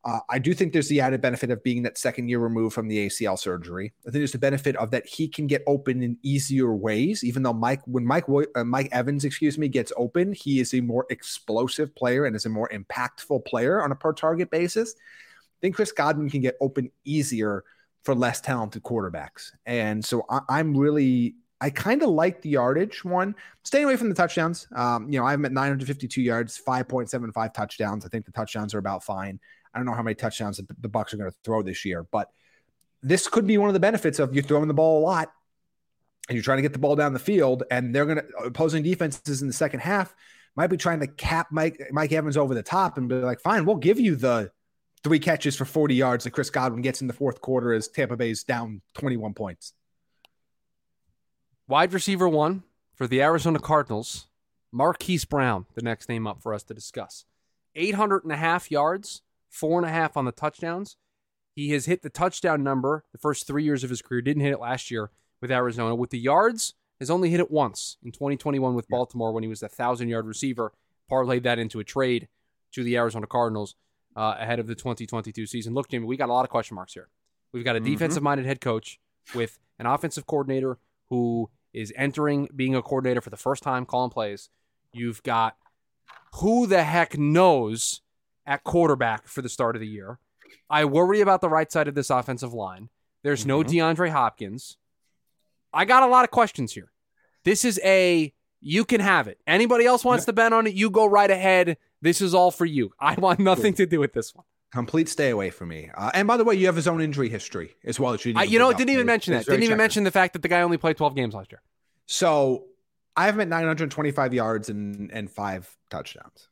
Uh, 0.05 0.19
I 0.29 0.37
do 0.37 0.53
think 0.53 0.71
there's 0.71 0.87
the 0.87 1.01
added 1.01 1.19
benefit 1.19 1.49
of 1.49 1.63
being 1.63 1.81
that 1.81 1.97
second 1.97 2.29
year 2.29 2.37
removed 2.37 2.75
from 2.75 2.87
the 2.87 3.07
ACL 3.07 3.39
surgery. 3.39 3.91
I 4.01 4.11
think 4.11 4.13
there's 4.19 4.31
the 4.31 4.37
benefit 4.37 4.75
of 4.75 4.91
that 4.91 5.07
he 5.07 5.27
can 5.27 5.47
get 5.47 5.63
open 5.65 6.03
in 6.03 6.17
easier 6.21 6.75
ways. 6.75 7.23
Even 7.23 7.41
though 7.41 7.53
Mike, 7.53 7.81
when 7.85 8.05
Mike 8.05 8.25
uh, 8.55 8.63
Mike 8.63 8.89
Evans, 8.91 9.25
excuse 9.25 9.57
me, 9.57 9.67
gets 9.67 9.91
open, 9.97 10.31
he 10.33 10.59
is 10.59 10.75
a 10.75 10.81
more 10.81 11.07
explosive 11.09 11.95
player 11.95 12.25
and 12.25 12.35
is 12.35 12.45
a 12.45 12.49
more 12.49 12.69
impactful 12.69 13.45
player 13.45 13.81
on 13.81 13.91
a 13.91 13.95
per 13.95 14.13
target 14.13 14.51
basis. 14.51 14.93
I 14.95 15.57
think 15.59 15.75
Chris 15.75 15.91
Godwin 15.91 16.29
can 16.29 16.41
get 16.41 16.55
open 16.61 16.91
easier 17.03 17.63
for 18.05 18.15
less 18.15 18.39
talented 18.39 18.83
quarterbacks, 18.83 19.51
and 19.65 20.03
so 20.03 20.25
I, 20.29 20.39
I'm 20.49 20.75
really. 20.75 21.35
I 21.61 21.69
kind 21.69 22.03
of 22.03 22.09
like 22.09 22.41
the 22.41 22.49
yardage 22.49 23.05
one. 23.05 23.33
Staying 23.63 23.85
away 23.85 23.95
from 23.95 24.09
the 24.09 24.15
touchdowns. 24.15 24.67
Um, 24.75 25.09
you 25.09 25.17
know, 25.17 25.25
I'm 25.25 25.45
at 25.45 25.53
952 25.53 26.21
yards, 26.21 26.61
5.75 26.67 27.53
touchdowns. 27.53 28.05
I 28.05 28.09
think 28.09 28.25
the 28.25 28.33
touchdowns 28.33 28.75
are 28.75 28.77
about 28.77 29.05
fine. 29.05 29.39
I 29.73 29.79
don't 29.79 29.85
know 29.85 29.93
how 29.93 30.03
many 30.03 30.15
touchdowns 30.15 30.57
the 30.57 30.89
Bucs 30.89 31.13
are 31.13 31.17
going 31.17 31.31
to 31.31 31.37
throw 31.45 31.63
this 31.63 31.85
year, 31.85 32.05
but 32.11 32.29
this 33.01 33.29
could 33.29 33.47
be 33.47 33.57
one 33.57 33.69
of 33.69 33.73
the 33.73 33.79
benefits 33.79 34.19
of 34.19 34.35
you 34.35 34.41
throwing 34.41 34.67
the 34.67 34.73
ball 34.73 34.99
a 34.99 35.03
lot 35.03 35.31
and 36.27 36.35
you're 36.35 36.43
trying 36.43 36.57
to 36.57 36.61
get 36.61 36.73
the 36.73 36.79
ball 36.79 36.95
down 36.95 37.13
the 37.13 37.19
field, 37.19 37.63
and 37.69 37.93
they're 37.93 38.05
going 38.05 38.17
to 38.17 38.27
opposing 38.45 38.83
defenses 38.83 39.41
in 39.41 39.47
the 39.47 39.53
second 39.53 39.79
half 39.79 40.15
might 40.55 40.67
be 40.67 40.77
trying 40.77 41.01
to 41.01 41.07
cap 41.07 41.47
Mike 41.51 41.81
Mike 41.91 42.11
Evans 42.11 42.37
over 42.37 42.53
the 42.53 42.63
top 42.63 42.97
and 42.97 43.09
be 43.09 43.15
like, 43.15 43.41
fine, 43.41 43.65
we'll 43.65 43.75
give 43.75 43.99
you 43.99 44.15
the 44.15 44.51
three 45.05 45.19
catches 45.19 45.55
for 45.55 45.65
40 45.65 45.93
yards 45.93 46.23
that 46.23 46.31
Chris 46.31 46.49
Godwin 46.49 46.81
gets 46.81 46.99
in 46.99 47.05
the 47.05 47.13
fourth 47.13 47.39
quarter 47.39 47.71
as 47.73 47.87
Tampa 47.87 48.17
Bay's 48.17 48.43
down 48.43 48.81
21 48.95 49.35
points. 49.35 49.73
Wide 51.67 51.93
receiver 51.93 52.27
one 52.27 52.63
for 52.95 53.05
the 53.05 53.21
Arizona 53.21 53.59
Cardinals, 53.59 54.25
Marquise 54.71 55.23
Brown, 55.23 55.67
the 55.75 55.83
next 55.83 56.09
name 56.09 56.25
up 56.25 56.41
for 56.41 56.55
us 56.55 56.63
to 56.63 56.73
discuss. 56.73 57.25
800 57.75 58.23
and 58.23 58.33
a 58.33 58.37
half 58.37 58.71
yards, 58.71 59.21
four 59.47 59.77
and 59.77 59.87
a 59.87 59.91
half 59.91 60.17
on 60.17 60.25
the 60.25 60.31
touchdowns. 60.31 60.97
He 61.53 61.69
has 61.69 61.85
hit 61.85 62.01
the 62.01 62.09
touchdown 62.09 62.63
number 62.63 63.03
the 63.11 63.19
first 63.19 63.45
three 63.45 63.63
years 63.63 63.83
of 63.83 63.91
his 63.91 64.01
career. 64.01 64.23
Didn't 64.23 64.41
hit 64.41 64.53
it 64.53 64.59
last 64.59 64.89
year 64.89 65.11
with 65.39 65.51
Arizona. 65.51 65.93
With 65.93 66.09
the 66.09 66.17
yards, 66.17 66.73
has 66.99 67.11
only 67.11 67.29
hit 67.29 67.39
it 67.39 67.51
once 67.51 67.97
in 68.03 68.11
2021 68.11 68.73
with 68.73 68.89
Baltimore 68.89 69.31
when 69.31 69.43
he 69.43 69.49
was 69.49 69.61
a 69.61 69.69
thousand 69.69 70.07
yard 70.09 70.25
receiver. 70.25 70.73
Parlayed 71.11 71.43
that 71.43 71.59
into 71.59 71.79
a 71.79 71.83
trade 71.83 72.27
to 72.71 72.83
the 72.83 72.97
Arizona 72.97 73.27
Cardinals 73.27 73.75
uh, 74.15 74.35
ahead 74.39 74.59
of 74.59 74.67
the 74.67 74.75
2022 74.75 75.45
season. 75.45 75.73
Look, 75.73 75.89
Jimmy, 75.89 76.05
we 76.05 76.17
got 76.17 76.29
a 76.29 76.33
lot 76.33 76.43
of 76.45 76.49
question 76.49 76.75
marks 76.75 76.93
here. 76.93 77.09
We've 77.51 77.63
got 77.65 77.75
a 77.75 77.79
Mhm. 77.81 77.85
defensive 77.85 78.23
minded 78.23 78.45
head 78.45 78.61
coach 78.61 78.99
with 79.33 79.59
an 79.79 79.85
offensive 79.85 80.25
coordinator 80.25 80.77
who 81.09 81.49
is 81.73 81.91
entering 81.95 82.47
being 82.55 82.75
a 82.75 82.81
coordinator 82.81 83.21
for 83.21 83.29
the 83.29 83.37
first 83.37 83.61
time, 83.63 83.85
calling 83.85 84.09
plays. 84.11 84.49
You've 84.93 85.21
got 85.23 85.57
who 86.35 86.67
the 86.67 86.83
heck 86.83 87.17
knows 87.17 88.01
at 88.45 88.63
quarterback 88.63 89.27
for 89.27 89.41
the 89.41 89.49
start 89.49 89.75
of 89.75 89.79
the 89.79 89.87
year. 89.87 90.19
I 90.69 90.85
worry 90.85 91.21
about 91.21 91.41
the 91.41 91.49
right 91.49 91.71
side 91.71 91.87
of 91.87 91.95
this 91.95 92.09
offensive 92.09 92.53
line. 92.53 92.89
There's 93.23 93.45
no 93.45 93.63
Mhm. 93.63 93.67
DeAndre 93.69 94.09
Hopkins. 94.11 94.77
I 95.73 95.85
got 95.85 96.03
a 96.03 96.07
lot 96.07 96.23
of 96.23 96.31
questions 96.31 96.73
here. 96.73 96.91
This 97.43 97.65
is 97.65 97.79
a 97.83 98.33
you 98.61 98.83
can 98.85 98.99
have 99.01 99.27
it. 99.27 99.39
Anybody 99.45 99.85
else 99.85 100.03
wants 100.03 100.25
to 100.25 100.33
bet 100.33 100.51
on 100.53 100.65
it, 100.65 100.73
you 100.73 100.89
go 100.89 101.05
right 101.05 101.29
ahead. 101.29 101.77
This 102.05 102.21
is 102.21 102.35
all 102.35 102.51
for 102.51 102.65
you. 102.65 102.91
I 102.99 103.15
want 103.15 103.39
nothing 103.39 103.73
to 103.73 103.87
do 103.87 103.99
with 103.99 104.13
this 104.13 104.35
one. 104.35 104.45
Complete 104.71 105.09
stay 105.09 105.31
away 105.31 105.49
from 105.49 105.69
me. 105.69 105.89
Uh, 105.97 106.11
and 106.13 106.27
by 106.27 106.37
the 106.37 106.43
way, 106.43 106.53
you 106.53 106.67
have 106.67 106.75
his 106.75 106.87
own 106.87 107.01
injury 107.01 107.29
history 107.29 107.73
as 107.83 107.99
well. 107.99 108.13
as 108.13 108.23
you, 108.23 108.33
I, 108.35 108.43
you 108.43 108.59
know, 108.59 108.65
bring 108.65 108.69
it 108.69 108.73
up. 108.73 108.77
didn't 108.77 108.93
even 108.93 109.05
mention 109.07 109.33
that. 109.33 109.45
Didn't 109.47 109.63
even 109.63 109.77
mention 109.77 110.03
the 110.03 110.11
fact 110.11 110.33
that 110.33 110.43
the 110.43 110.47
guy 110.47 110.61
only 110.61 110.77
played 110.77 110.97
12 110.97 111.15
games 111.15 111.33
last 111.33 111.51
year. 111.51 111.63
So 112.05 112.65
I 113.15 113.25
have 113.25 113.33
him 113.33 113.41
at 113.41 113.47
925 113.47 114.35
yards 114.35 114.69
and, 114.69 115.09
and 115.11 115.31
five 115.31 115.75
touchdowns. 115.89 116.47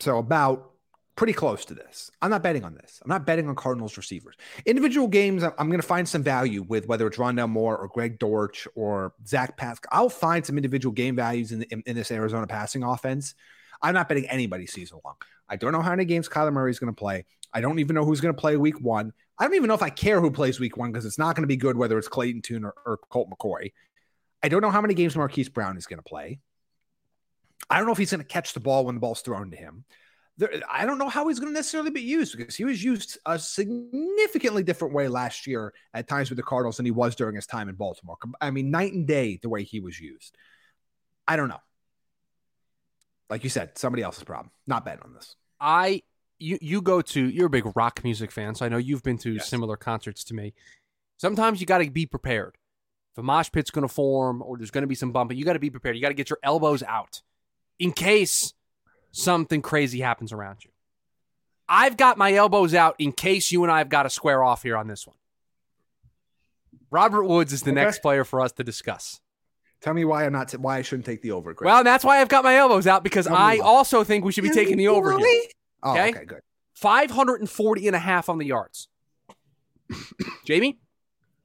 So 0.00 0.18
about 0.18 0.72
pretty 1.16 1.32
close 1.32 1.64
to 1.66 1.74
this. 1.74 2.10
I'm 2.20 2.28
not 2.28 2.42
betting 2.42 2.64
on 2.64 2.74
this. 2.74 3.00
I'm 3.02 3.08
not 3.08 3.24
betting 3.24 3.48
on 3.48 3.54
Cardinals 3.54 3.96
receivers. 3.96 4.36
Individual 4.66 5.08
games, 5.08 5.42
I'm 5.44 5.68
going 5.68 5.80
to 5.80 5.86
find 5.86 6.06
some 6.06 6.22
value 6.22 6.62
with 6.62 6.88
whether 6.88 7.06
it's 7.06 7.16
Rondale 7.16 7.48
Moore 7.48 7.78
or 7.78 7.88
Greg 7.88 8.18
Dortch 8.18 8.68
or 8.74 9.14
Zach 9.26 9.56
Pascal. 9.56 9.88
I'll 9.92 10.10
find 10.10 10.44
some 10.44 10.58
individual 10.58 10.92
game 10.92 11.16
values 11.16 11.52
in, 11.52 11.62
in, 11.64 11.82
in 11.86 11.96
this 11.96 12.10
Arizona 12.10 12.46
passing 12.46 12.82
offense. 12.82 13.34
I'm 13.82 13.94
not 13.94 14.08
betting 14.08 14.26
anybody 14.28 14.66
season 14.66 15.00
long. 15.04 15.16
I 15.48 15.56
don't 15.56 15.72
know 15.72 15.82
how 15.82 15.90
many 15.90 16.04
games 16.04 16.28
Kyler 16.28 16.52
Murray 16.52 16.70
is 16.70 16.78
going 16.78 16.92
to 16.92 16.98
play. 16.98 17.24
I 17.52 17.60
don't 17.60 17.78
even 17.78 17.94
know 17.94 18.04
who's 18.04 18.20
going 18.20 18.34
to 18.34 18.40
play 18.40 18.56
week 18.56 18.80
one. 18.80 19.12
I 19.38 19.44
don't 19.44 19.54
even 19.54 19.68
know 19.68 19.74
if 19.74 19.82
I 19.82 19.90
care 19.90 20.20
who 20.20 20.30
plays 20.30 20.60
week 20.60 20.76
one 20.76 20.92
because 20.92 21.04
it's 21.04 21.18
not 21.18 21.36
going 21.36 21.42
to 21.42 21.48
be 21.48 21.56
good 21.56 21.76
whether 21.76 21.98
it's 21.98 22.08
Clayton 22.08 22.42
Tune 22.42 22.64
or, 22.64 22.74
or 22.86 22.96
Colt 22.96 23.28
McCoy. 23.28 23.72
I 24.42 24.48
don't 24.48 24.62
know 24.62 24.70
how 24.70 24.80
many 24.80 24.94
games 24.94 25.16
Marquise 25.16 25.48
Brown 25.48 25.76
is 25.76 25.86
going 25.86 25.98
to 25.98 26.02
play. 26.02 26.38
I 27.68 27.76
don't 27.76 27.86
know 27.86 27.92
if 27.92 27.98
he's 27.98 28.10
going 28.10 28.20
to 28.20 28.26
catch 28.26 28.54
the 28.54 28.60
ball 28.60 28.84
when 28.84 28.94
the 28.94 29.00
ball's 29.00 29.22
thrown 29.22 29.50
to 29.50 29.56
him. 29.56 29.84
There, 30.38 30.50
I 30.70 30.86
don't 30.86 30.98
know 30.98 31.08
how 31.08 31.28
he's 31.28 31.38
going 31.38 31.52
to 31.52 31.58
necessarily 31.58 31.90
be 31.90 32.00
used 32.00 32.36
because 32.36 32.56
he 32.56 32.64
was 32.64 32.82
used 32.82 33.18
a 33.26 33.38
significantly 33.38 34.62
different 34.62 34.94
way 34.94 35.08
last 35.08 35.46
year 35.46 35.74
at 35.92 36.08
times 36.08 36.30
with 36.30 36.38
the 36.38 36.42
Cardinals 36.42 36.78
than 36.78 36.86
he 36.86 36.90
was 36.90 37.14
during 37.14 37.36
his 37.36 37.46
time 37.46 37.68
in 37.68 37.74
Baltimore. 37.74 38.16
I 38.40 38.50
mean, 38.50 38.70
night 38.70 38.94
and 38.94 39.06
day 39.06 39.38
the 39.42 39.48
way 39.48 39.62
he 39.62 39.80
was 39.80 40.00
used. 40.00 40.36
I 41.28 41.36
don't 41.36 41.48
know. 41.48 41.60
Like 43.32 43.44
you 43.44 43.48
said, 43.50 43.78
somebody 43.78 44.02
else's 44.02 44.24
problem. 44.24 44.50
Not 44.66 44.84
betting 44.84 45.02
on 45.04 45.14
this. 45.14 45.36
I 45.58 46.02
you 46.38 46.58
you 46.60 46.82
go 46.82 47.00
to 47.00 47.24
you're 47.30 47.46
a 47.46 47.50
big 47.50 47.64
rock 47.74 48.04
music 48.04 48.30
fan, 48.30 48.54
so 48.54 48.66
I 48.66 48.68
know 48.68 48.76
you've 48.76 49.02
been 49.02 49.16
to 49.18 49.32
Yes. 49.32 49.48
similar 49.48 49.78
concerts 49.78 50.22
to 50.24 50.34
me. 50.34 50.52
Sometimes 51.16 51.58
you 51.58 51.66
got 51.66 51.78
to 51.78 51.90
be 51.90 52.04
prepared. 52.04 52.58
If 53.12 53.18
a 53.18 53.22
mosh 53.22 53.50
pit's 53.50 53.70
going 53.70 53.88
to 53.88 53.92
form 53.94 54.42
or 54.42 54.58
there's 54.58 54.70
going 54.70 54.82
to 54.82 54.86
be 54.86 54.94
some 54.94 55.12
bumping, 55.12 55.38
you 55.38 55.46
got 55.46 55.54
to 55.54 55.58
be 55.58 55.70
prepared. 55.70 55.96
You 55.96 56.02
got 56.02 56.08
to 56.08 56.14
get 56.14 56.28
your 56.28 56.40
elbows 56.42 56.82
out 56.82 57.22
in 57.78 57.92
case 57.92 58.52
something 59.12 59.62
crazy 59.62 60.00
happens 60.00 60.30
around 60.30 60.62
you. 60.62 60.70
I've 61.70 61.96
got 61.96 62.18
my 62.18 62.34
elbows 62.34 62.74
out 62.74 62.96
in 62.98 63.12
case 63.12 63.50
you 63.50 63.62
and 63.62 63.72
I 63.72 63.78
have 63.78 63.88
got 63.88 64.02
to 64.02 64.10
square 64.10 64.44
off 64.44 64.62
here 64.62 64.76
on 64.76 64.88
this 64.88 65.06
one. 65.06 65.16
Robert 66.90 67.24
Woods 67.24 67.54
is 67.54 67.62
the 67.62 67.70
Okay. 67.70 67.76
next 67.82 68.00
player 68.00 68.24
for 68.24 68.42
us 68.42 68.52
to 68.52 68.62
discuss. 68.64 69.21
Tell 69.82 69.94
me 69.94 70.04
why 70.04 70.24
I'm 70.24 70.32
not 70.32 70.52
why 70.52 70.78
I 70.78 70.82
shouldn't 70.82 71.04
take 71.06 71.22
the 71.22 71.32
over. 71.32 71.52
Greg. 71.52 71.66
Well, 71.66 71.82
that's 71.84 72.04
why 72.04 72.20
I've 72.20 72.28
got 72.28 72.44
my 72.44 72.56
elbows 72.56 72.86
out 72.86 73.02
because 73.02 73.26
I 73.26 73.32
why. 73.32 73.58
also 73.58 74.04
think 74.04 74.24
we 74.24 74.30
should 74.32 74.44
be 74.44 74.50
taking 74.50 74.76
the 74.78 74.88
over 74.88 75.10
here. 75.10 75.18
Really? 75.18 75.52
Oh, 75.82 75.90
Okay. 75.92 76.10
okay, 76.10 76.24
good. 76.24 76.40
540 76.74 77.86
and 77.88 77.96
a 77.96 77.98
half 77.98 78.28
on 78.28 78.38
the 78.38 78.46
yards. 78.46 78.88
Jaime? 80.48 80.78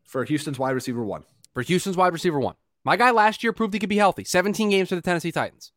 For 0.03 0.23
Houston's 0.23 0.59
wide 0.59 0.71
receiver 0.71 1.03
one. 1.03 1.23
For 1.53 1.61
Houston's 1.63 1.97
wide 1.97 2.13
receiver 2.13 2.39
one. 2.39 2.55
My 2.83 2.95
guy 2.95 3.11
last 3.11 3.43
year 3.43 3.51
proved 3.53 3.73
he 3.73 3.79
could 3.79 3.89
be 3.89 3.97
healthy. 3.97 4.23
17 4.23 4.69
games 4.69 4.89
for 4.89 4.95
the 4.95 5.01
Tennessee 5.01 5.31
Titans. 5.31 5.71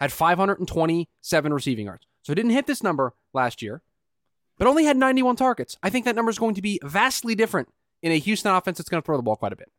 Had 0.00 0.12
527 0.12 1.52
receiving 1.52 1.86
yards. 1.86 2.06
So 2.22 2.34
didn't 2.34 2.50
hit 2.50 2.66
this 2.66 2.82
number 2.82 3.14
last 3.32 3.62
year, 3.62 3.82
but 4.58 4.66
only 4.66 4.84
had 4.84 4.96
91 4.96 5.36
targets. 5.36 5.76
I 5.82 5.88
think 5.90 6.04
that 6.04 6.16
number 6.16 6.30
is 6.30 6.38
going 6.38 6.54
to 6.54 6.62
be 6.62 6.78
vastly 6.82 7.34
different 7.34 7.68
in 8.02 8.12
a 8.12 8.18
Houston 8.18 8.52
offense 8.52 8.78
that's 8.78 8.88
going 8.90 9.00
to 9.02 9.06
throw 9.06 9.16
the 9.16 9.22
ball 9.22 9.36
quite 9.36 9.52
a 9.52 9.56
bit. 9.56 9.70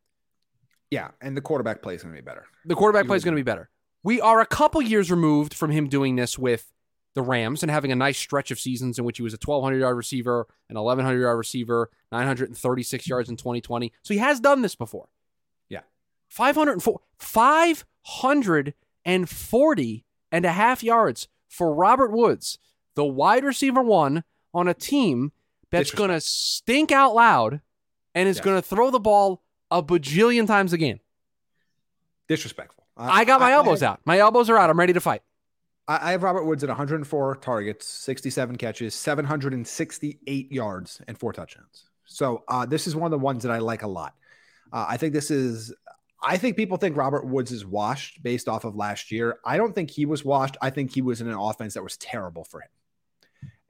Yeah, 0.91 1.09
and 1.21 1.35
the 1.35 1.41
quarterback 1.41 1.81
play 1.81 1.95
is 1.95 2.03
going 2.03 2.13
to 2.13 2.21
be 2.21 2.25
better. 2.25 2.45
The 2.65 2.75
quarterback 2.75 3.07
play 3.07 3.17
is 3.17 3.23
going 3.23 3.35
to 3.35 3.39
be 3.39 3.43
better. 3.43 3.69
We 4.03 4.19
are 4.21 4.41
a 4.41 4.45
couple 4.45 4.81
years 4.81 5.09
removed 5.09 5.53
from 5.53 5.71
him 5.71 5.87
doing 5.87 6.17
this 6.17 6.37
with 6.37 6.71
the 7.13 7.21
Rams 7.21 7.63
and 7.63 7.71
having 7.71 7.91
a 7.91 7.95
nice 7.95 8.17
stretch 8.17 8.51
of 8.51 8.59
seasons 8.59 8.97
in 8.99 9.05
which 9.05 9.17
he 9.17 9.23
was 9.23 9.33
a 9.33 9.37
1,200 9.43 9.79
yard 9.79 9.95
receiver, 9.97 10.47
an 10.69 10.75
1,100 10.75 11.19
yard 11.21 11.37
receiver, 11.37 11.89
936 12.11 13.07
yards 13.07 13.29
in 13.29 13.37
2020. 13.37 13.91
So 14.03 14.13
he 14.13 14.19
has 14.19 14.39
done 14.39 14.61
this 14.61 14.75
before. 14.75 15.07
Yeah. 15.69 15.81
504, 16.29 16.99
540 17.19 20.05
and 20.31 20.45
a 20.45 20.51
half 20.51 20.83
yards 20.83 21.27
for 21.49 21.73
Robert 21.73 22.11
Woods, 22.11 22.59
the 22.95 23.05
wide 23.05 23.43
receiver 23.43 23.81
one 23.81 24.23
on 24.53 24.67
a 24.67 24.73
team 24.73 25.31
that's 25.69 25.91
going 25.91 26.09
to 26.09 26.21
stink 26.21 26.91
out 26.91 27.13
loud 27.13 27.61
and 28.15 28.27
is 28.27 28.37
Yes. 28.37 28.45
going 28.45 28.61
to 28.61 28.67
throw 28.67 28.89
the 28.91 28.99
ball 28.99 29.41
a 29.71 29.81
bajillion 29.81 30.45
times 30.45 30.73
a 30.73 30.77
game. 30.77 30.99
Disrespectful. 32.27 32.85
I 32.97 33.25
got 33.25 33.39
my 33.39 33.53
elbows 33.53 33.81
out. 33.81 34.01
My 34.05 34.19
elbows 34.19 34.49
are 34.49 34.57
out. 34.57 34.69
I'm 34.69 34.77
ready 34.77 34.93
to 34.93 35.01
fight. 35.01 35.23
I, 35.87 36.09
I 36.09 36.11
have 36.11 36.23
Robert 36.23 36.45
Woods 36.45 36.63
at 36.63 36.69
104 36.69 37.35
targets, 37.37 37.87
67 37.87 38.57
catches, 38.57 38.93
768 38.93 40.51
yards, 40.51 41.01
and 41.07 41.17
four 41.17 41.33
touchdowns. 41.33 41.85
So 42.05 42.43
uh, 42.47 42.65
this 42.65 42.87
is 42.87 42.95
one 42.95 43.11
of 43.11 43.19
the 43.19 43.23
ones 43.23 43.43
that 43.43 43.51
I 43.51 43.59
like 43.59 43.83
a 43.83 43.87
lot. 43.87 44.13
Uh, 44.71 44.85
I 44.87 44.97
think 44.97 45.13
this 45.13 45.31
is. 45.31 45.73
I 46.23 46.37
think 46.37 46.55
people 46.55 46.77
think 46.77 46.95
Robert 46.95 47.25
Woods 47.25 47.51
is 47.51 47.65
washed 47.65 48.21
based 48.21 48.47
off 48.47 48.63
of 48.63 48.75
last 48.75 49.11
year. 49.11 49.39
I 49.43 49.57
don't 49.57 49.73
think 49.73 49.89
he 49.89 50.05
was 50.05 50.23
washed. 50.23 50.55
I 50.61 50.69
think 50.69 50.93
he 50.93 51.01
was 51.01 51.19
in 51.19 51.27
an 51.27 51.33
offense 51.33 51.73
that 51.73 51.83
was 51.83 51.97
terrible 51.97 52.43
for 52.43 52.61
him. 52.61 52.69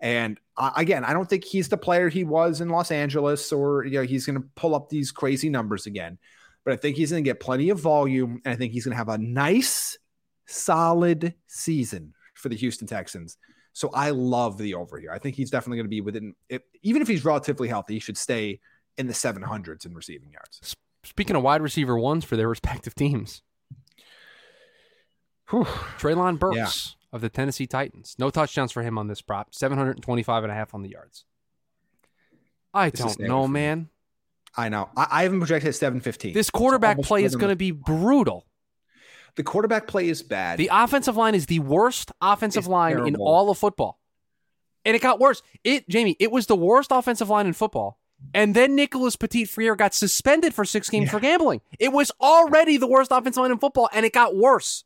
And 0.01 0.39
uh, 0.57 0.71
again, 0.75 1.05
I 1.05 1.13
don't 1.13 1.29
think 1.29 1.45
he's 1.45 1.69
the 1.69 1.77
player 1.77 2.09
he 2.09 2.23
was 2.23 2.59
in 2.59 2.69
Los 2.69 2.91
Angeles, 2.91 3.51
or 3.53 3.85
you 3.85 3.99
know, 3.99 4.01
he's 4.01 4.25
going 4.25 4.41
to 4.41 4.47
pull 4.55 4.73
up 4.75 4.89
these 4.89 5.11
crazy 5.11 5.49
numbers 5.49 5.85
again. 5.85 6.17
But 6.65 6.73
I 6.73 6.77
think 6.77 6.97
he's 6.97 7.11
going 7.11 7.23
to 7.23 7.29
get 7.29 7.39
plenty 7.39 7.69
of 7.69 7.79
volume, 7.79 8.41
and 8.43 8.53
I 8.53 8.57
think 8.57 8.73
he's 8.73 8.83
going 8.83 8.93
to 8.93 8.97
have 8.97 9.09
a 9.09 9.17
nice 9.17 9.97
solid 10.47 11.35
season 11.47 12.13
for 12.33 12.49
the 12.49 12.55
Houston 12.55 12.87
Texans. 12.87 13.37
So 13.73 13.89
I 13.93 14.09
love 14.09 14.57
the 14.57 14.73
over 14.73 14.99
here. 14.99 15.11
I 15.11 15.19
think 15.19 15.35
he's 15.35 15.49
definitely 15.49 15.77
going 15.77 15.85
to 15.85 15.89
be 15.89 16.01
within, 16.01 16.35
if, 16.49 16.61
even 16.81 17.01
if 17.01 17.07
he's 17.07 17.23
relatively 17.23 17.67
healthy, 17.67 17.93
he 17.93 17.99
should 17.99 18.17
stay 18.17 18.59
in 18.97 19.07
the 19.07 19.13
700s 19.13 19.85
in 19.85 19.93
receiving 19.93 20.31
yards. 20.31 20.75
Speaking 21.03 21.35
of 21.35 21.43
wide 21.43 21.61
receiver 21.61 21.97
ones 21.97 22.25
for 22.25 22.35
their 22.35 22.49
respective 22.49 22.95
teams, 22.95 23.41
Whew. 25.49 25.65
Treylon 25.99 26.39
Burks 26.39 26.95
of 27.11 27.21
the 27.21 27.29
Tennessee 27.29 27.67
Titans. 27.67 28.15
No 28.17 28.29
touchdowns 28.29 28.71
for 28.71 28.83
him 28.83 28.97
on 28.97 29.07
this 29.07 29.21
prop. 29.21 29.53
725 29.53 30.43
and 30.43 30.51
a 30.51 30.55
half 30.55 30.73
on 30.73 30.81
the 30.81 30.89
yards. 30.89 31.25
I 32.73 32.89
This 32.89 32.99
don't 33.01 33.19
know, 33.27 33.47
man. 33.47 33.89
I 34.55 34.69
know. 34.69 34.89
I, 34.95 35.07
I 35.11 35.23
haven't 35.23 35.39
projected 35.39 35.69
at 35.69 35.75
715. 35.75 36.33
This 36.33 36.49
quarterback 36.49 36.99
play 37.01 37.23
is 37.23 37.35
going 37.35 37.49
to 37.51 37.55
be 37.55 37.71
brutal. 37.71 38.45
the 39.35 39.43
quarterback 39.43 39.87
play 39.87 40.09
is 40.09 40.23
bad. 40.23 40.57
The 40.57 40.69
offensive 40.71 41.15
line 41.17 41.35
is 41.35 41.45
the 41.45 41.59
worst 41.59 42.11
offensive 42.21 42.61
It's 42.63 42.67
line 42.69 43.07
in 43.07 43.15
all 43.17 43.49
of 43.49 43.57
football. 43.57 43.99
And 44.83 44.95
it 44.95 45.01
got 45.01 45.19
worse. 45.19 45.41
It 45.63 45.85
Jaime, 45.91 46.15
it 46.19 46.31
was 46.31 46.47
the 46.47 46.55
worst 46.55 46.91
offensive 46.91 47.29
line 47.29 47.45
in 47.45 47.53
football. 47.53 47.97
And 48.33 48.55
then 48.55 48.75
Nicholas 48.75 49.15
Petit 49.15 49.45
Frere 49.45 49.75
got 49.75 49.93
suspended 49.93 50.53
for 50.53 50.63
six 50.65 50.89
games 50.89 51.05
Yeah. 51.05 51.11
for 51.11 51.19
gambling. 51.19 51.61
It 51.79 51.91
was 51.91 52.11
already 52.21 52.77
the 52.77 52.87
worst 52.87 53.11
offensive 53.11 53.41
line 53.41 53.51
in 53.51 53.57
football, 53.57 53.89
and 53.93 54.05
it 54.05 54.13
got 54.13 54.35
worse. 54.35 54.83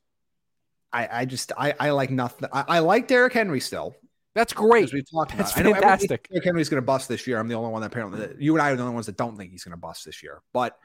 I, 0.95 1.09
I 1.11 1.25
just, 1.25 1.51
I, 1.57 1.73
I 1.77 1.89
like 1.89 2.09
nothing. 2.09 2.47
I, 2.53 2.63
I 2.67 2.79
like 2.79 3.09
Derrick 3.09 3.33
Henry 3.33 3.59
still. 3.59 3.95
That's 4.33 4.53
great. 4.53 4.93
We've 4.93 5.09
talked 5.09 5.33
about. 5.33 5.45
That's 5.45 5.57
everybody 5.57 5.81
fantastic. 5.81 6.29
Derrick 6.29 6.45
Henry's 6.45 6.69
going 6.69 6.81
to 6.81 6.85
bust 6.85 7.09
this 7.09 7.27
year. 7.27 7.37
I'm 7.37 7.49
the 7.49 7.55
only 7.55 7.69
one 7.69 7.81
that 7.81 7.87
apparently, 7.87 8.29
you 8.39 8.53
and 8.53 8.61
I 8.61 8.71
are 8.71 8.77
the 8.77 8.83
only 8.83 8.93
ones 8.93 9.07
that 9.07 9.17
don't 9.17 9.37
think 9.37 9.51
he's 9.51 9.65
going 9.65 9.71
to 9.73 9.77
bust 9.77 10.05
this 10.05 10.23
year. 10.23 10.41
But 10.53 10.77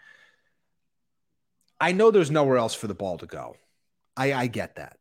I 1.81 1.92
know 1.92 2.11
there's 2.11 2.31
nowhere 2.31 2.57
else 2.57 2.75
for 2.75 2.88
the 2.88 2.94
ball 2.94 3.18
to 3.18 3.27
go. 3.27 3.55
I, 4.16 4.33
I 4.33 4.46
get 4.49 4.77
that. 4.77 4.96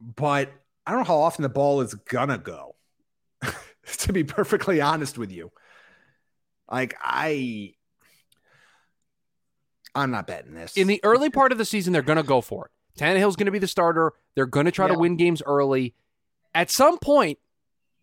But 0.00 0.52
I 0.84 0.90
don't 0.90 1.00
know 1.00 1.06
how 1.06 1.20
often 1.20 1.44
the 1.44 1.48
ball 1.48 1.80
is 1.80 1.94
going 1.94 2.30
to 2.30 2.38
go, 2.38 2.74
to 3.98 4.12
be 4.12 4.24
perfectly 4.24 4.80
honest 4.80 5.16
with 5.16 5.30
you. 5.30 5.52
Like, 6.68 6.96
I. 7.00 7.74
I'm 9.94 10.10
not 10.10 10.26
betting 10.26 10.54
this. 10.54 10.76
In 10.76 10.88
the 10.88 11.00
early 11.04 11.30
part 11.30 11.52
of 11.52 11.58
the 11.58 11.64
season, 11.64 11.92
they're 11.92 12.02
going 12.02 12.16
to 12.16 12.24
go 12.24 12.40
for 12.40 12.66
it. 12.66 12.70
Tannehill's 12.98 13.36
going 13.36 13.46
to 13.46 13.52
be 13.52 13.58
the 13.58 13.66
starter. 13.66 14.12
They're 14.34 14.46
going 14.46 14.66
to 14.66 14.72
try 14.72 14.88
to 14.88 14.94
win 14.98 15.16
games 15.16 15.42
early. 15.44 15.94
At 16.54 16.70
some 16.70 16.98
point, 16.98 17.38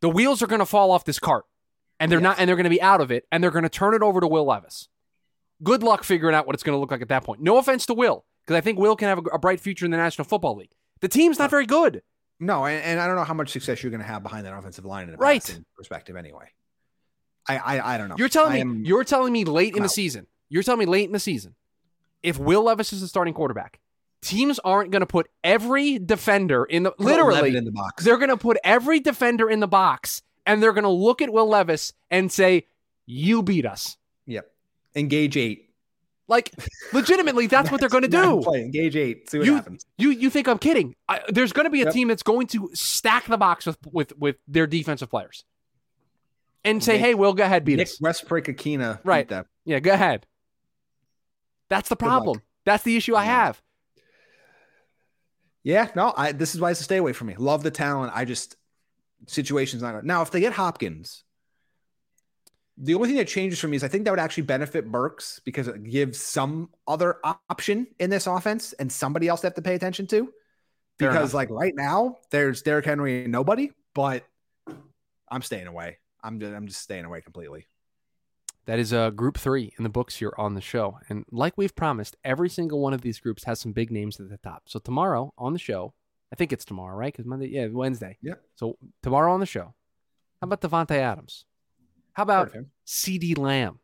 the 0.01 0.09
wheels 0.09 0.41
are 0.41 0.47
going 0.47 0.59
to 0.59 0.65
fall 0.65 0.91
off 0.91 1.05
this 1.05 1.19
cart, 1.19 1.45
and 1.99 2.11
they're 2.11 2.19
Yes. 2.19 2.23
not, 2.23 2.39
and 2.39 2.47
they're 2.49 2.55
going 2.55 2.63
to 2.65 2.69
be 2.69 2.81
out 2.81 2.99
of 3.01 3.11
it, 3.11 3.25
and 3.31 3.43
they're 3.43 3.51
going 3.51 3.63
to 3.63 3.69
turn 3.69 3.93
it 3.93 4.01
over 4.01 4.19
to 4.19 4.27
Will 4.27 4.45
Levis. 4.45 4.87
Good 5.63 5.83
luck 5.83 6.03
figuring 6.03 6.35
out 6.35 6.45
what 6.47 6.55
it's 6.55 6.63
going 6.63 6.75
to 6.75 6.79
look 6.79 6.91
like 6.91 7.01
at 7.01 7.09
that 7.09 7.23
point. 7.23 7.41
No 7.41 7.57
offense 7.57 7.85
to 7.85 7.93
Will, 7.93 8.25
because 8.43 8.57
I 8.57 8.61
think 8.61 8.79
Will 8.79 8.95
can 8.95 9.07
have 9.07 9.19
a, 9.19 9.21
a 9.35 9.39
bright 9.39 9.59
future 9.59 9.85
in 9.85 9.91
the 9.91 9.97
National 9.97 10.25
Football 10.25 10.57
League. 10.57 10.71
The 11.01 11.07
team's 11.07 11.39
not 11.39 11.49
very 11.49 11.65
good. 11.65 12.01
No, 12.39 12.65
and, 12.65 12.83
and 12.83 12.99
I 12.99 13.05
don't 13.07 13.15
know 13.15 13.23
how 13.23 13.35
much 13.35 13.51
success 13.51 13.83
you're 13.83 13.91
going 13.91 14.01
to 14.01 14.07
have 14.07 14.23
behind 14.23 14.45
that 14.47 14.57
offensive 14.57 14.83
line 14.85 15.07
in 15.07 15.13
a 15.13 15.17
Right. 15.17 15.59
perspective. 15.77 16.15
Anyway, 16.15 16.45
I 17.47 17.57
I, 17.57 17.93
I 17.95 17.97
don't 17.99 18.09
know. 18.09 18.15
You're 18.17 18.29
telling 18.29 18.51
I 18.53 18.55
me 18.55 18.61
am- 18.61 18.83
you're 18.85 19.03
telling 19.03 19.31
me 19.31 19.45
late 19.45 19.73
in 19.75 19.79
the 19.83 19.85
out. 19.85 19.91
season. 19.91 20.25
You're 20.49 20.63
telling 20.63 20.79
me 20.79 20.85
late 20.87 21.05
in 21.05 21.11
the 21.13 21.19
season, 21.19 21.55
if 22.23 22.37
Will 22.39 22.63
Levis 22.63 22.91
is 22.93 23.01
the 23.01 23.07
starting 23.07 23.33
quarterback, 23.35 23.79
teams 24.21 24.59
aren't 24.59 24.91
going 24.91 24.99
to 25.01 25.05
put 25.07 25.27
every 25.43 25.97
defender 25.99 26.63
in 26.65 26.83
the 26.83 26.91
put 26.91 27.01
11 27.07 27.25
literally 27.25 27.57
in 27.57 27.65
the 27.65 27.71
box. 27.71 28.03
they're 28.03 28.17
going 28.17 28.29
to 28.29 28.37
put 28.37 28.57
every 28.63 28.99
defender 28.99 29.49
in 29.49 29.59
the 29.59 29.67
box 29.67 30.21
and 30.45 30.61
they're 30.61 30.73
going 30.73 30.83
to 30.83 30.89
look 30.89 31.21
at 31.21 31.31
Will 31.33 31.47
Levis 31.47 31.93
and 32.09 32.31
say, 32.31 32.65
"You 33.05 33.41
beat 33.43 33.65
us." 33.65 33.97
Yep. 34.27 34.51
Engage 34.95 35.37
eight. 35.37 35.67
Like 36.27 36.51
legitimately, 36.93 37.47
that's 37.47 37.69
what 37.71 37.79
they're 37.79 37.89
going 37.89 38.03
to 38.09 38.09
do. 38.09 38.41
Play. 38.41 38.61
Engage 38.61 38.95
eight. 38.95 39.29
See 39.29 39.37
what 39.39 39.47
You 39.47 39.55
happens. 39.55 39.85
you 39.97 40.09
you 40.11 40.29
think 40.29 40.47
I'm 40.47 40.57
kidding? 40.59 40.95
I, 41.09 41.19
there's 41.29 41.51
going 41.53 41.65
to 41.65 41.69
be 41.71 41.81
a 41.81 41.85
Yep. 41.85 41.93
team 41.93 42.07
that's 42.07 42.23
going 42.23 42.47
to 42.47 42.69
stack 42.73 43.25
the 43.27 43.37
box 43.37 43.65
with 43.65 43.77
with 43.91 44.17
with 44.17 44.35
their 44.47 44.65
defensive 44.67 45.09
players 45.09 45.43
and 46.63 46.83
say, 46.83 46.93
Nick- 46.93 47.01
"Hey, 47.01 47.13
Will, 47.15 47.33
go 47.33 47.43
ahead, 47.43 47.65
beat 47.65 47.77
Nick 47.77 47.87
us." 47.87 47.99
Westbrook 47.99 48.45
Ikhine. 48.45 48.99
Right. 49.03 49.29
Yeah, 49.65 49.79
go 49.79 49.91
ahead. 49.93 50.25
That's 51.69 51.89
the 51.89 51.95
problem. 51.95 52.41
That's 52.65 52.83
the 52.83 52.95
issue 52.97 53.15
I 53.15 53.23
Yeah. 53.25 53.45
have. 53.45 53.61
Yeah. 55.63 55.89
No. 55.95 56.13
I. 56.15 56.31
This 56.31 56.55
is 56.55 56.61
why 56.61 56.71
it's 56.71 56.81
a 56.81 56.83
stay 56.83 56.97
away 56.97 57.13
from 57.13 57.27
me. 57.27 57.35
Love 57.37 57.63
the 57.63 57.71
talent. 57.71 58.13
I 58.15 58.25
just 58.25 58.55
situations 59.27 59.81
not 59.81 60.03
now. 60.03 60.21
If 60.21 60.31
they 60.31 60.39
get 60.39 60.53
Hopkins, 60.53 61.23
the 62.77 62.95
only 62.95 63.09
thing 63.09 63.17
that 63.17 63.27
changes 63.27 63.59
for 63.59 63.67
me 63.67 63.77
is 63.77 63.83
I 63.83 63.87
think 63.87 64.05
that 64.05 64.11
would 64.11 64.19
actually 64.19 64.43
benefit 64.43 64.91
Burks 64.91 65.39
because 65.45 65.67
it 65.67 65.83
gives 65.83 66.19
some 66.19 66.69
other 66.87 67.17
option 67.49 67.87
in 67.99 68.09
this 68.09 68.27
offense 68.27 68.73
and 68.73 68.91
somebody 68.91 69.27
else 69.27 69.41
to 69.41 69.47
have 69.47 69.53
to 69.55 69.61
pay 69.61 69.75
attention 69.75 70.07
to. 70.07 70.31
Because 70.97 71.33
like 71.33 71.49
right 71.49 71.73
now, 71.75 72.17
there's 72.29 72.61
Derrick 72.61 72.85
Henry 72.85 73.23
and 73.23 73.31
nobody. 73.31 73.71
But 73.93 74.25
I'm 75.29 75.41
staying 75.41 75.67
away. 75.67 75.97
I'm 76.23 76.39
just, 76.39 76.53
I'm 76.53 76.67
just 76.67 76.81
staying 76.81 77.05
away 77.05 77.21
completely. 77.21 77.67
That 78.65 78.79
is 78.79 78.93
uh, 78.93 79.09
group 79.09 79.37
three 79.37 79.73
in 79.77 79.83
the 79.83 79.89
books 79.89 80.17
here 80.17 80.33
on 80.37 80.53
the 80.53 80.61
show. 80.61 80.99
And 81.09 81.25
like 81.31 81.57
we've 81.57 81.75
promised, 81.75 82.15
every 82.23 82.49
single 82.49 82.79
one 82.79 82.93
of 82.93 83.01
these 83.01 83.19
groups 83.19 83.43
has 83.45 83.59
some 83.59 83.71
big 83.71 83.91
names 83.91 84.19
at 84.19 84.29
the 84.29 84.37
top. 84.37 84.63
So 84.67 84.79
tomorrow 84.79 85.33
on 85.37 85.53
the 85.53 85.59
show, 85.59 85.93
I 86.31 86.35
think 86.35 86.53
it's 86.53 86.63
tomorrow, 86.63 86.95
right? 86.95 87.11
Because 87.11 87.25
Monday, 87.25 87.49
yeah, 87.49 87.67
Wednesday. 87.67 88.17
Yeah. 88.21 88.35
So 88.55 88.77
tomorrow 89.01 89.33
on 89.33 89.39
the 89.39 89.45
show, 89.45 89.73
how 90.39 90.45
about 90.45 90.61
Davante 90.61 90.95
Adams? 90.95 91.45
How 92.13 92.23
about. 92.23 92.51
CeeDee 92.85 93.37
Lamb? 93.37 93.79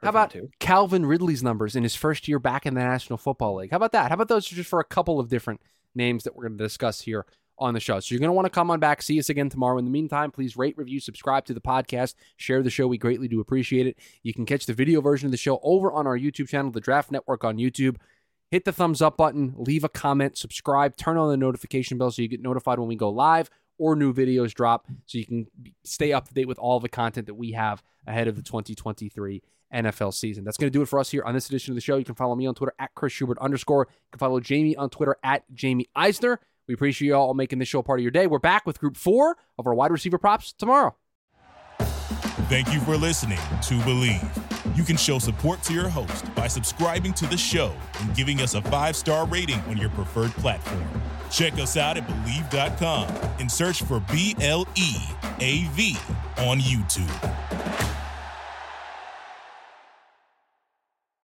How 0.00 0.10
about. 0.10 0.34
Calvin 0.60 1.04
Ridley's 1.04 1.42
numbers 1.42 1.76
in 1.76 1.82
his 1.82 1.94
first 1.94 2.28
year 2.28 2.38
back 2.38 2.66
in 2.66 2.74
the 2.74 2.80
National 2.80 3.16
Football 3.16 3.56
League? 3.56 3.70
How 3.70 3.76
about 3.76 3.92
that? 3.92 4.10
How 4.10 4.14
about 4.14 4.28
those 4.28 4.46
just 4.46 4.68
for 4.68 4.80
a 4.80 4.84
couple 4.84 5.18
of 5.18 5.28
different 5.28 5.60
names 5.94 6.24
that 6.24 6.34
we're 6.34 6.48
going 6.48 6.58
to 6.58 6.64
discuss 6.64 7.02
here 7.02 7.26
on 7.62 7.74
the 7.74 7.80
show? 7.80 8.00
So 8.00 8.12
you're 8.12 8.20
going 8.20 8.28
to 8.28 8.34
want 8.34 8.46
to 8.46 8.50
come 8.50 8.70
on 8.70 8.80
back, 8.80 9.02
see 9.02 9.18
us 9.18 9.28
again 9.28 9.48
tomorrow. 9.48 9.78
In 9.78 9.84
the 9.84 9.90
meantime, 9.90 10.30
please 10.30 10.56
rate, 10.56 10.76
review, 10.76 11.00
subscribe 11.00 11.44
to 11.46 11.54
the 11.54 11.60
podcast, 11.60 12.14
share 12.36 12.62
the 12.62 12.70
show. 12.70 12.86
We 12.86 12.98
greatly 12.98 13.28
do 13.28 13.40
appreciate 13.40 13.86
it. 13.86 13.96
You 14.22 14.34
can 14.34 14.44
catch 14.44 14.66
the 14.66 14.74
video 14.74 15.00
version 15.00 15.26
of 15.26 15.30
the 15.30 15.38
show 15.38 15.60
over 15.62 15.92
on 15.92 16.06
our 16.06 16.18
YouTube 16.18 16.48
channel, 16.48 16.70
The 16.70 16.80
Draft 16.80 17.10
Network 17.10 17.44
on 17.44 17.56
YouTube. 17.56 17.96
Hit 18.50 18.64
the 18.64 18.72
thumbs 18.72 19.00
up 19.00 19.16
button, 19.16 19.54
leave 19.56 19.84
a 19.84 19.88
comment, 19.88 20.36
subscribe, 20.36 20.96
turn 20.96 21.16
on 21.16 21.30
the 21.30 21.38
notification 21.38 21.96
bell 21.96 22.10
so 22.10 22.20
you 22.20 22.28
get 22.28 22.42
notified 22.42 22.78
when 22.78 22.88
we 22.88 22.96
go 22.96 23.08
live 23.08 23.48
or 23.78 23.96
new 23.96 24.12
videos 24.12 24.52
drop 24.52 24.86
so 25.06 25.16
you 25.16 25.24
can 25.24 25.46
stay 25.84 26.12
up 26.12 26.28
to 26.28 26.34
date 26.34 26.46
with 26.46 26.58
all 26.58 26.78
the 26.78 26.88
content 26.88 27.26
that 27.26 27.34
we 27.34 27.52
have 27.52 27.82
ahead 28.06 28.28
of 28.28 28.36
the 28.36 28.42
2023 28.42 29.42
NFL 29.74 30.12
season. 30.12 30.44
That's 30.44 30.56
going 30.56 30.70
to 30.70 30.78
do 30.78 30.82
it 30.82 30.88
for 30.88 30.98
us 30.98 31.10
here 31.10 31.22
on 31.24 31.34
this 31.34 31.46
edition 31.46 31.72
of 31.72 31.76
the 31.76 31.80
show. 31.80 31.96
You 31.96 32.04
can 32.04 32.14
follow 32.14 32.34
me 32.34 32.46
on 32.46 32.54
Twitter 32.54 32.74
at 32.78 32.94
Chris 32.94 33.12
Schubert 33.12 33.38
underscore. 33.38 33.88
You 33.88 34.10
can 34.12 34.18
follow 34.18 34.40
Jaime 34.40 34.76
on 34.76 34.90
Twitter 34.90 35.16
at 35.24 35.44
Jaime 35.60 35.88
Eisner. 35.96 36.40
We 36.72 36.74
appreciate 36.74 37.08
you 37.08 37.14
all 37.14 37.34
making 37.34 37.58
this 37.58 37.68
show 37.68 37.82
part 37.82 38.00
of 38.00 38.02
your 38.02 38.10
day. 38.10 38.26
We're 38.26 38.38
back 38.38 38.64
with 38.64 38.80
group 38.80 38.96
four 38.96 39.36
of 39.58 39.66
our 39.66 39.74
wide 39.74 39.90
receiver 39.90 40.16
props 40.16 40.54
tomorrow. 40.54 40.96
Thank 42.48 42.72
you 42.72 42.80
for 42.80 42.96
listening 42.96 43.36
to 43.36 43.74
Bleav. 43.80 44.74
You 44.74 44.82
can 44.82 44.96
show 44.96 45.18
support 45.18 45.62
to 45.64 45.74
your 45.74 45.90
host 45.90 46.34
by 46.34 46.46
subscribing 46.46 47.12
to 47.12 47.26
the 47.26 47.36
show 47.36 47.74
and 48.00 48.16
giving 48.16 48.40
us 48.40 48.54
a 48.54 48.62
five 48.62 48.96
star 48.96 49.26
rating 49.26 49.60
on 49.68 49.76
your 49.76 49.90
preferred 49.90 50.30
platform. 50.30 50.82
Check 51.30 51.52
us 51.58 51.76
out 51.76 51.98
at 51.98 52.08
Bleav.com 52.08 53.06
and 53.38 53.52
search 53.52 53.82
for 53.82 54.00
B 54.10 54.34
L 54.40 54.66
E 54.74 54.94
A 55.40 55.64
V 55.72 55.94
on 56.38 56.58
YouTube. 56.58 58.01